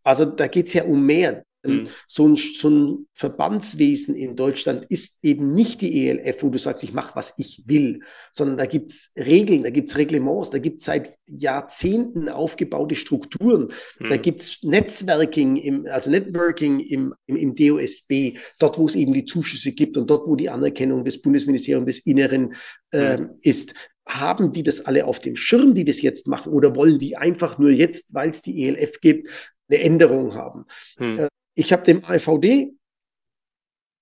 [0.02, 1.44] also da geht es ja um mehr.
[1.68, 1.88] Mhm.
[2.06, 6.82] So, ein, so ein Verbandswesen in Deutschland ist eben nicht die ELF, wo du sagst,
[6.82, 8.00] ich mache, was ich will,
[8.32, 12.94] sondern da gibt es Regeln, da gibt es Reglements, da gibt es seit Jahrzehnten aufgebaute
[12.94, 14.08] Strukturen, mhm.
[14.08, 19.12] da gibt es Netzwerking, im, also Networking im, im, im DOSB, dort, wo es eben
[19.12, 22.54] die Zuschüsse gibt und dort, wo die Anerkennung des Bundesministeriums des Inneren
[22.92, 23.30] äh, mhm.
[23.42, 23.74] ist
[24.08, 27.58] haben die das alle auf dem Schirm, die das jetzt machen, oder wollen die einfach
[27.58, 29.28] nur jetzt, weil es die ELF gibt,
[29.68, 30.64] eine Änderung haben?
[30.98, 31.26] Hm.
[31.56, 32.74] Ich habe dem AVD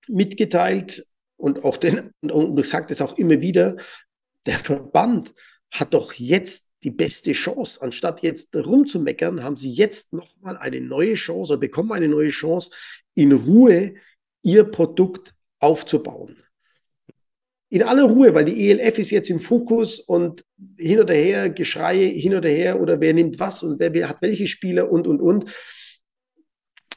[0.07, 3.77] mitgeteilt und auch den, und ich sage das auch immer wieder,
[4.45, 5.33] der Verband
[5.71, 7.81] hat doch jetzt die beste Chance.
[7.81, 12.69] Anstatt jetzt rumzumeckern, haben sie jetzt nochmal eine neue Chance oder bekommen eine neue Chance,
[13.15, 13.95] in Ruhe
[14.43, 16.37] ihr Produkt aufzubauen.
[17.69, 20.45] In aller Ruhe, weil die ELF ist jetzt im Fokus und
[20.77, 24.21] hin oder her, Geschreie hin oder her oder wer nimmt was und wer, wer hat
[24.21, 25.49] welche Spieler und, und, und.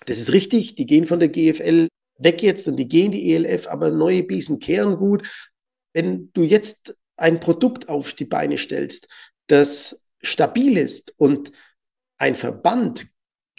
[0.09, 1.88] Das ist richtig, die gehen von der GFL
[2.18, 5.28] weg jetzt und die gehen die ELF, aber neue Besen kehren gut.
[5.92, 9.06] Wenn du jetzt ein Produkt auf die Beine stellst,
[9.48, 11.52] das stabil ist und
[12.16, 13.09] ein Verband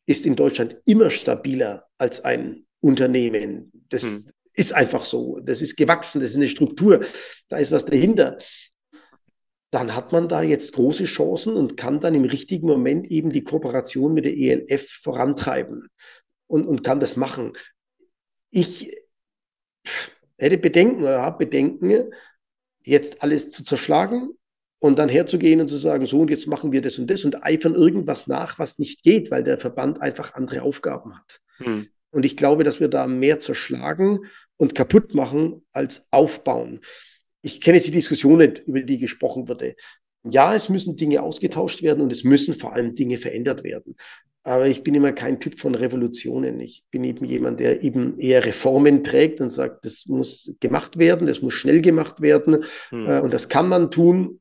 [0.07, 3.71] ist in Deutschland immer stabiler als ein Unternehmen.
[3.89, 4.25] Das hm.
[4.53, 5.39] ist einfach so.
[5.41, 7.05] Das ist gewachsen, das ist eine Struktur,
[7.47, 8.39] da ist was dahinter.
[9.69, 13.43] Dann hat man da jetzt große Chancen und kann dann im richtigen Moment eben die
[13.43, 15.89] Kooperation mit der ELF vorantreiben
[16.49, 17.53] und, und kann das machen.
[18.49, 18.91] Ich
[20.37, 22.11] hätte Bedenken oder habe Bedenken,
[22.83, 24.31] jetzt alles zu zerschlagen
[24.79, 27.43] und dann herzugehen und zu sagen, so und jetzt machen wir das und das und
[27.43, 31.39] eifern irgendwas nach, was nicht geht, weil der Verband einfach andere Aufgaben hat.
[31.57, 31.87] Hm.
[32.11, 34.25] Und ich glaube, dass wir da mehr zerschlagen
[34.57, 36.81] und kaputt machen als aufbauen.
[37.41, 39.75] Ich kenne jetzt die Diskussion nicht, über die gesprochen wurde.
[40.23, 43.95] Ja, es müssen Dinge ausgetauscht werden und es müssen vor allem Dinge verändert werden.
[44.43, 46.59] Aber ich bin immer kein Typ von Revolutionen.
[46.59, 51.27] Ich bin eben jemand, der eben eher Reformen trägt und sagt, das muss gemacht werden,
[51.27, 52.63] das muss schnell gemacht werden.
[52.89, 53.05] Hm.
[53.05, 54.39] Äh, und das kann man tun,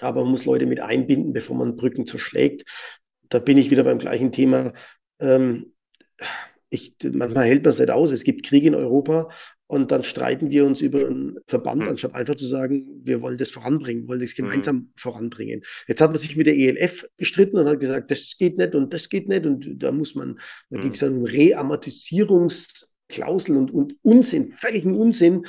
[0.00, 2.68] aber man muss Leute mit einbinden, bevor man Brücken zerschlägt.
[3.28, 4.72] Da bin ich wieder beim gleichen Thema.
[5.18, 5.72] Ähm,
[6.68, 8.10] ich, manchmal hält man es nicht aus.
[8.10, 9.28] Es gibt Kriege in Europa
[9.74, 11.88] und dann streiten wir uns über einen Verband, mhm.
[11.88, 14.92] anstatt einfach zu sagen, wir wollen das voranbringen, wollen das gemeinsam mhm.
[14.94, 15.64] voranbringen.
[15.88, 18.94] Jetzt hat man sich mit der ELF gestritten und hat gesagt, das geht nicht und
[18.94, 19.46] das geht nicht.
[19.46, 20.38] Und da muss man,
[20.70, 25.44] da ging es dann um Reamortisierungsklauseln und, und Unsinn, völligen Unsinn,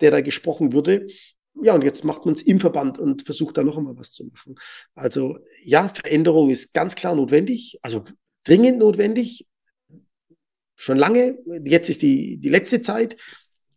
[0.00, 1.08] der da gesprochen wurde.
[1.60, 4.24] Ja, und jetzt macht man es im Verband und versucht da noch einmal was zu
[4.24, 4.54] machen.
[4.94, 8.04] Also ja, Veränderung ist ganz klar notwendig, also
[8.44, 9.48] dringend notwendig.
[10.76, 13.16] Schon lange, jetzt ist die, die letzte Zeit.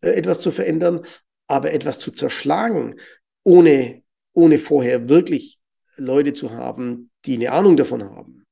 [0.01, 1.05] Äh, etwas zu verändern,
[1.47, 2.99] aber etwas zu zerschlagen,
[3.43, 5.59] ohne, ohne vorher wirklich
[5.95, 8.43] Leute zu haben, die eine Ahnung davon haben.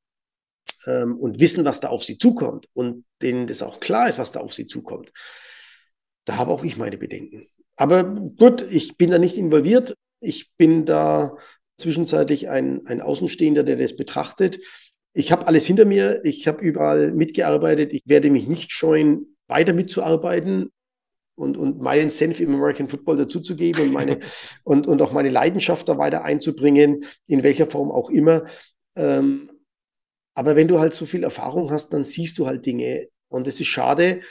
[0.87, 4.31] ähm, und wissen, was da auf sie zukommt und denen das auch klar ist, was
[4.31, 5.11] da auf sie zukommt,
[6.25, 7.47] da habe auch ich meine Bedenken.
[7.75, 9.95] Aber gut, ich bin da nicht involviert.
[10.19, 11.37] Ich bin da
[11.77, 14.59] zwischenzeitlich ein, ein Außenstehender, der das betrachtet.
[15.13, 16.23] Ich habe alles hinter mir.
[16.23, 17.93] Ich habe überall mitgearbeitet.
[17.93, 20.71] Ich werde mich nicht scheuen, weiter mitzuarbeiten
[21.36, 24.19] und, und meinen Senf im American Football dazuzugeben und, meine,
[24.63, 28.45] und, und auch meine Leidenschaft da weiter einzubringen, in welcher Form auch immer.
[28.95, 29.51] Ähm,
[30.33, 33.07] aber wenn du halt so viel Erfahrung hast, dann siehst du halt Dinge.
[33.29, 34.21] Und es ist schade,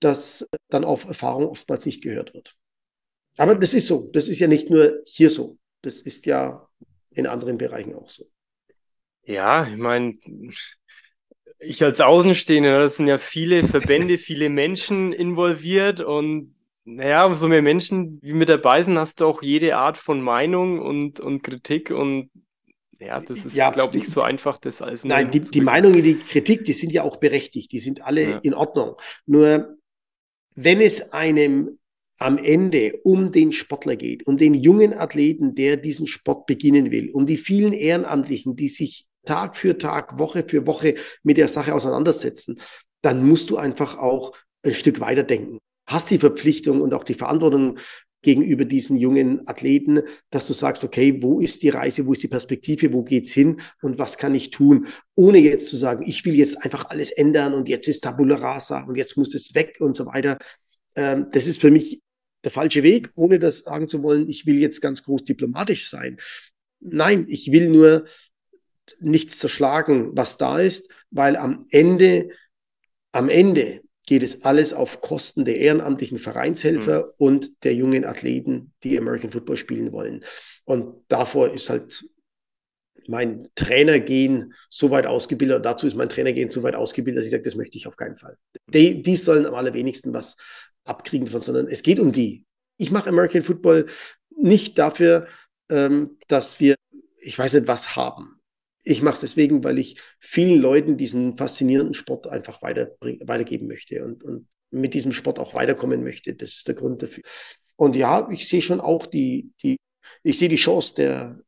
[0.00, 2.54] dass dann auf Erfahrung oftmals nicht gehört wird.
[3.36, 4.10] Aber das ist so.
[4.12, 5.58] Das ist ja nicht nur hier so.
[5.82, 6.68] Das ist ja
[7.10, 8.28] in anderen Bereichen auch so.
[9.22, 10.18] Ja, ich meine,
[11.60, 16.54] ich als Außenstehender, das sind ja viele Verbände, viele Menschen involviert und
[16.84, 20.80] naja, umso mehr Menschen wie mit dabei sind, hast du auch jede Art von Meinung
[20.80, 22.30] und, und Kritik und
[23.00, 25.04] ja, das ist, ja, glaube ich, so einfach, das alles.
[25.04, 28.38] Nein, die, die Meinungen, die Kritik, die sind ja auch berechtigt, die sind alle ja.
[28.38, 28.96] in Ordnung.
[29.24, 29.76] Nur
[30.56, 31.78] wenn es einem
[32.18, 37.10] am Ende um den Sportler geht, um den jungen Athleten, der diesen Sport beginnen will,
[37.12, 41.74] um die vielen Ehrenamtlichen, die sich Tag für Tag, Woche für Woche mit der Sache
[41.74, 42.60] auseinandersetzen,
[43.02, 44.32] dann musst du einfach auch
[44.64, 45.58] ein Stück weiterdenken.
[45.86, 47.78] Hast die Verpflichtung und auch die Verantwortung
[48.22, 52.28] gegenüber diesen jungen Athleten, dass du sagst, okay, wo ist die Reise, wo ist die
[52.28, 56.34] Perspektive, wo geht's hin und was kann ich tun, ohne jetzt zu sagen, ich will
[56.34, 59.96] jetzt einfach alles ändern und jetzt ist Tabula Rasa und jetzt muss das weg und
[59.96, 60.38] so weiter.
[60.96, 62.00] Ähm, das ist für mich
[62.44, 66.18] der falsche Weg, ohne das sagen zu wollen, ich will jetzt ganz groß diplomatisch sein.
[66.80, 68.04] Nein, ich will nur
[69.00, 72.30] nichts zerschlagen, was da ist, weil am Ende,
[73.12, 77.12] am Ende geht es alles auf Kosten der ehrenamtlichen Vereinshelfer mhm.
[77.18, 80.24] und der jungen Athleten, die American Football spielen wollen.
[80.64, 82.04] Und davor ist halt
[83.06, 87.42] mein Trainergehen so weit ausgebildet, dazu ist mein Trainergehen so weit ausgebildet, dass ich sage,
[87.42, 88.36] das möchte ich auf keinen Fall.
[88.66, 90.36] Die, die sollen am allerwenigsten was
[90.84, 92.46] abkriegen davon, sondern es geht um die.
[92.76, 93.86] Ich mache American Football
[94.30, 95.26] nicht dafür,
[95.68, 96.76] ähm, dass wir,
[97.20, 98.37] ich weiß nicht, was haben.
[98.88, 104.02] Ich mache es deswegen, weil ich vielen Leuten diesen faszinierenden Sport einfach weiter, weitergeben möchte
[104.02, 106.34] und, und mit diesem Sport auch weiterkommen möchte.
[106.34, 107.22] Das ist der Grund dafür.
[107.76, 109.76] Und ja, ich sehe schon auch die, die,
[110.22, 111.38] ich sehe die Chance der,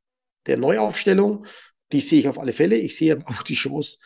[0.44, 1.46] der Neuaufstellung.
[1.92, 2.76] Die sehe ich auf alle Fälle.
[2.76, 3.96] Ich sehe auch die Chance,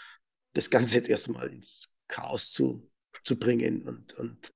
[0.53, 2.89] das Ganze jetzt erstmal ins Chaos zu,
[3.25, 4.53] zu bringen und, und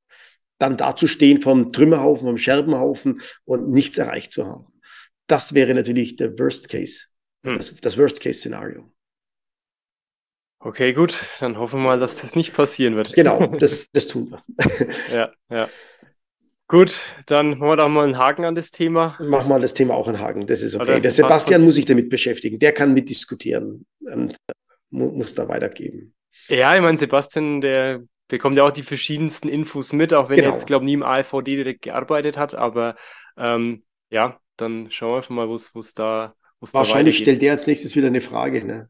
[0.58, 4.66] dann dazustehen vom Trümmerhaufen, vom Scherbenhaufen und nichts erreicht zu haben.
[5.26, 7.06] Das wäre natürlich der Worst Case,
[7.44, 7.58] hm.
[7.58, 8.90] das, das Worst Case Szenario.
[10.60, 13.14] Okay, gut, dann hoffen wir mal, dass das nicht passieren wird.
[13.14, 14.88] Genau, das, das tun wir.
[15.12, 15.68] ja, ja.
[16.66, 19.16] Gut, dann machen wir doch mal einen Haken an das Thema.
[19.20, 21.00] Machen wir das Thema auch einen Haken, das ist okay.
[21.00, 24.36] Der Sebastian muss sich damit beschäftigen, der kann mitdiskutieren und
[24.90, 26.14] muss da weitergeben.
[26.48, 30.50] Ja, ich meine, Sebastian, der bekommt ja auch die verschiedensten Infos mit, auch wenn genau.
[30.50, 32.54] er jetzt, glaube ich, nie im ALVD direkt gearbeitet hat.
[32.54, 32.96] Aber
[33.36, 37.94] ähm, ja, dann schauen wir einfach mal, wo es da Wahrscheinlich stellt der als nächstes
[37.94, 38.64] wieder eine Frage.
[38.64, 38.88] Ne?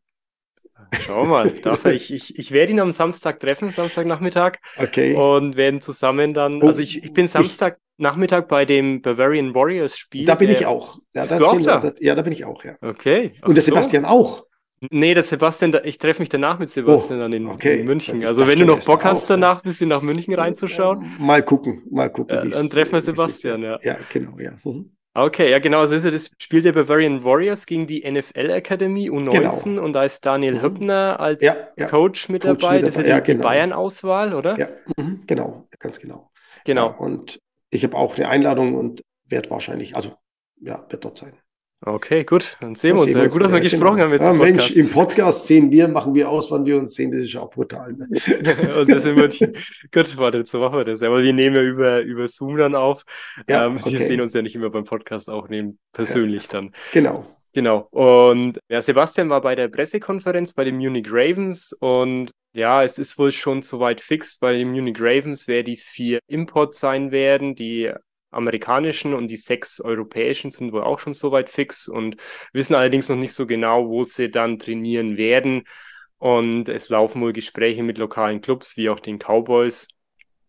[1.01, 1.89] Schauen wir mal.
[1.95, 4.57] Ich, ich, ich werde ihn am Samstag treffen, Samstagnachmittag.
[4.79, 5.15] Okay.
[5.15, 6.63] Und werden zusammen dann.
[6.63, 10.25] Oh, also ich, ich bin Samstagnachmittag bei dem Bavarian Warriors Spiel.
[10.25, 10.99] Da bin ich auch.
[11.15, 11.93] Ja, da, auch da?
[12.01, 12.77] ja, da bin ich auch, ja.
[12.81, 13.35] Okay.
[13.43, 14.09] Und der Sebastian so.
[14.09, 14.45] auch.
[14.91, 17.81] Nee, der Sebastian, ich treffe mich danach mit Sebastian oh, dann in, okay.
[17.81, 18.25] in München.
[18.25, 21.17] Also wenn du noch Bock hast, auch, danach ein bisschen nach München reinzuschauen.
[21.19, 22.37] Mal gucken, mal gucken.
[22.37, 23.77] Ja, dann treffen wir Sebastian, ja.
[23.83, 24.53] Ja, genau, ja.
[24.63, 24.93] Mhm.
[25.19, 29.11] Okay, ja genau, das ist ja das Spiel der Bavarian Warriors gegen die NFL Akademie
[29.11, 29.83] U19 genau.
[29.83, 30.63] und da ist Daniel mhm.
[30.63, 31.89] Höppner als ja, ja.
[31.89, 32.77] Coach mit Coach dabei.
[32.77, 33.43] Mit das ist ja die genau.
[33.43, 34.57] Bayern-Auswahl, oder?
[34.59, 35.25] Ja, mhm.
[35.27, 36.31] genau, ganz genau.
[36.65, 36.95] Genau.
[36.97, 37.41] und
[37.71, 40.13] ich habe auch eine Einladung und werde wahrscheinlich, also
[40.61, 41.37] ja, wird dort sein.
[41.81, 43.13] Okay, gut, dann sehen wir uns.
[43.13, 44.11] Ja, gut, dass wir gesprochen haben.
[44.11, 47.13] Jetzt ja, Mensch, im Podcast sehen wir, machen wir aus, wann wir uns sehen.
[47.13, 47.93] Das ist auch brutal.
[47.93, 48.09] Ne?
[48.81, 49.57] und das in München.
[49.93, 51.03] gut, warte, so machen wir das.
[51.03, 53.05] Aber wir nehmen ja über, über Zoom dann auf.
[53.49, 53.93] Ja, ähm, okay.
[53.93, 56.49] Wir sehen uns ja nicht immer beim Podcast auch nehmen, persönlich ja.
[56.53, 56.73] dann.
[56.93, 57.27] Genau.
[57.53, 57.89] Genau.
[57.91, 63.19] Und ja, Sebastian war bei der Pressekonferenz bei den Munich Ravens und ja, es ist
[63.19, 67.93] wohl schon soweit fix bei den Munich Ravens, wer die vier Imports sein werden, die
[68.31, 72.17] amerikanischen und die sechs europäischen sind wohl auch schon soweit fix und
[72.53, 75.65] wissen allerdings noch nicht so genau, wo sie dann trainieren werden.
[76.19, 79.89] Und es laufen wohl Gespräche mit lokalen Clubs wie auch den Cowboys.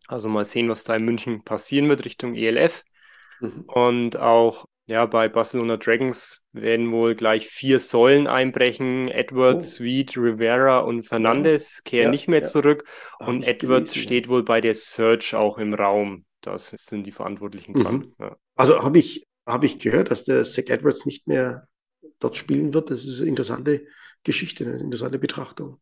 [0.08, 2.84] Also mal sehen, was da in München passieren wird Richtung ELF.
[3.40, 3.64] Mhm.
[3.68, 9.08] Und auch ja, bei Barcelona Dragons werden wohl gleich vier Säulen einbrechen.
[9.08, 9.84] Edwards, oh.
[9.84, 12.48] Sweet, Rivera und Fernandes kehren ja, nicht mehr ja.
[12.48, 12.86] zurück.
[13.20, 16.26] Und Edwards gelesen, steht wohl bei der Search auch im Raum.
[16.42, 17.96] Das sind die Verantwortlichen dran.
[17.98, 18.14] Mhm.
[18.20, 18.38] Ja.
[18.56, 21.68] Also habe ich, hab ich gehört, dass der Zach Edwards nicht mehr
[22.20, 22.90] dort spielen wird.
[22.92, 23.86] Das ist eine interessante
[24.24, 25.80] Geschichte, eine interessante Betrachtung.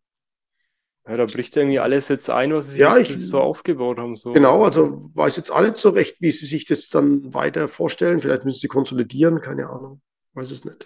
[1.08, 4.16] Ja, da bricht irgendwie alles jetzt ein, was sie Ja, sich ich- so aufgebaut haben.
[4.18, 4.34] So.
[4.34, 8.20] Genau, also weiß jetzt nicht so recht, wie sie sich das dann weiter vorstellen.
[8.20, 10.02] Vielleicht müssen sie konsolidieren, keine Ahnung.
[10.34, 10.86] Weiß es nicht.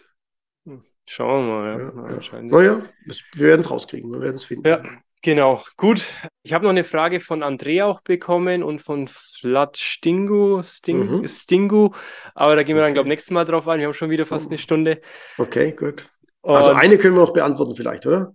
[1.07, 2.11] Schauen wir mal, ja.
[2.11, 2.41] Ja, ja.
[2.43, 2.89] Naja,
[3.33, 4.67] wir werden es rauskriegen, wir werden es finden.
[4.67, 4.83] Ja,
[5.21, 5.61] genau.
[5.77, 6.13] Gut.
[6.43, 11.27] Ich habe noch eine Frage von Andrea auch bekommen und von Vlad Stingu, Sting, Mhm.
[11.27, 11.91] Stingu.
[12.35, 12.93] Aber da gehen wir dann, Okay.
[12.93, 13.79] glaube ich, nächstes Mal drauf ein.
[13.79, 14.49] Wir haben schon wieder fast Oh.
[14.49, 15.01] eine Stunde.
[15.37, 16.09] Okay, gut.
[16.43, 18.33] Also Und, eine können wir noch beantworten vielleicht, oder?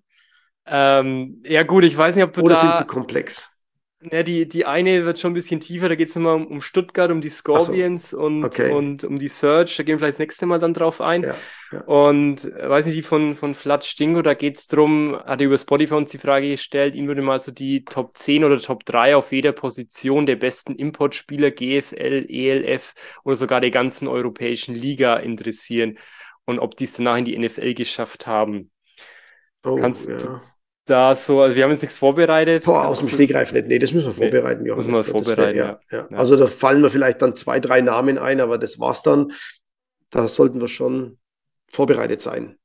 [0.66, 2.78] ähm, ja, gut, ich weiß nicht, ob du Oder sind da.
[2.78, 3.50] sie komplex?
[4.10, 6.60] Ja, die, die eine wird schon ein bisschen tiefer, da geht es nochmal um, um
[6.60, 8.70] Stuttgart, um die Scorpions und, okay.
[8.70, 9.74] und um die Surge.
[9.76, 11.22] Da gehen wir vielleicht das nächste Mal dann drauf ein.
[11.22, 11.34] Ja,
[11.72, 11.80] ja.
[11.82, 15.46] Und äh, weiß nicht, die von, von Vlad Stingo, da geht es darum, hat er
[15.46, 18.84] über Spotify uns die Frage gestellt, ihn würde mal so die Top 10 oder Top
[18.84, 22.94] 3 auf jeder Position der besten Importspieler, GFL, ELF
[23.24, 25.98] oder sogar der ganzen europäischen Liga interessieren
[26.44, 28.70] und ob die es danach in die NFL geschafft haben.
[29.64, 30.42] Oh, Kannst ja.
[30.86, 32.64] Da so, also wir haben jetzt nichts vorbereitet.
[32.64, 33.66] Boah, aus dem Stegreif nicht.
[33.66, 34.64] Nee, das müssen wir Nee, vorbereiten.
[34.64, 34.86] Johannes.
[34.86, 36.08] muss man Das wär- vorbereiten, ja, ja.
[36.10, 36.16] Ja.
[36.16, 39.32] Also da fallen mir vielleicht dann zwei, drei Namen ein, aber das war's dann.
[40.10, 41.18] Da sollten wir schon
[41.68, 42.56] vorbereitet sein.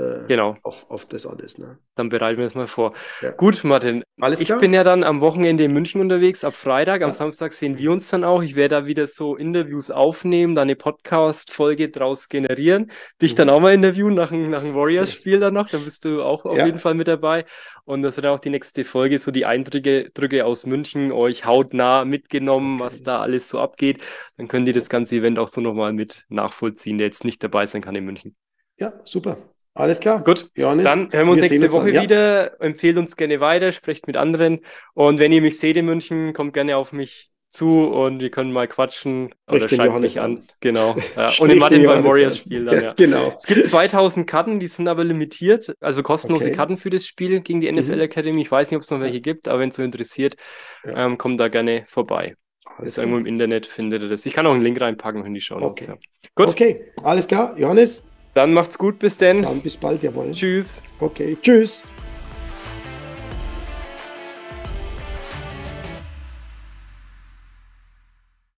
[0.00, 1.58] Äh, Genau, auf, auf das alles.
[1.58, 1.78] Ne?
[1.96, 2.94] dann bereiten wir es mal vor.
[3.20, 3.30] Ja.
[3.32, 4.58] Gut, Martin, Alles Ich klar?
[4.60, 7.02] bin ja dann am Wochenende in München unterwegs, ab Freitag.
[7.02, 7.12] Am Ja.
[7.12, 8.42] Samstag sehen wir uns dann auch.
[8.42, 12.90] Ich werde da wieder so Interviews aufnehmen, da eine Podcast-Folge draus generieren.
[13.20, 13.36] Dich Mhm.
[13.36, 15.68] dann auch mal interviewen nach dem, nach Warriors-Spiel dann noch.
[15.68, 16.64] Dann bist du auch auf Ja.
[16.66, 17.44] jeden Fall mit dabei.
[17.84, 22.06] Und das wird auch die nächste Folge, so die Eindrücke Drücke aus München, euch hautnah
[22.06, 22.84] mitgenommen, Okay.
[22.94, 24.02] was da alles so abgeht.
[24.38, 27.66] Dann könnt ihr das ganze Event auch so nochmal mit nachvollziehen, der jetzt nicht dabei
[27.66, 28.36] sein kann in München.
[28.78, 29.36] Ja, super.
[29.80, 30.22] Alles klar.
[30.22, 31.72] Gut, Johannes, Dann hören wir uns wir nächste dann.
[31.72, 32.02] Woche Ja.
[32.02, 32.60] wieder.
[32.60, 34.60] Empfehlt uns gerne weiter, sprecht mit anderen.
[34.94, 38.52] Und wenn ihr mich seht in München, kommt gerne auf mich zu und wir können
[38.52, 40.36] mal quatschen oder Sprecht den schreibt mich an.
[40.36, 40.42] an.
[40.60, 40.96] Genau.
[41.16, 41.30] Ja.
[41.40, 42.64] Und den Martin beim Warriors-Spiel an.
[42.66, 42.92] dann, Ja, ja.
[42.96, 43.32] Genau.
[43.36, 46.54] Es gibt 2000 Karten, die sind aber limitiert, also kostenlose Okay.
[46.54, 48.02] Karten für das Spiel gegen die NFL Mhm.
[48.02, 48.42] Academy.
[48.42, 50.36] Ich weiß nicht, ob es noch welche gibt, aber wenn es so interessiert,
[50.84, 51.06] Ja.
[51.06, 52.36] ähm, kommt da gerne vorbei.
[52.76, 54.24] Alles Ist irgendwo im Internet, findet ihr das.
[54.26, 55.64] Ich kann auch einen Link reinpacken in die Notes.
[55.66, 55.84] Okay.
[55.88, 55.96] Ja.
[56.36, 57.58] Gut, Okay, alles klar.
[57.58, 58.04] Johannes,
[58.34, 59.42] dann macht's gut, bis denn.
[59.42, 60.02] dann bis bald.
[60.02, 60.32] Jawohl.
[60.32, 60.82] Tschüss.
[60.98, 61.84] Okay, tschüss.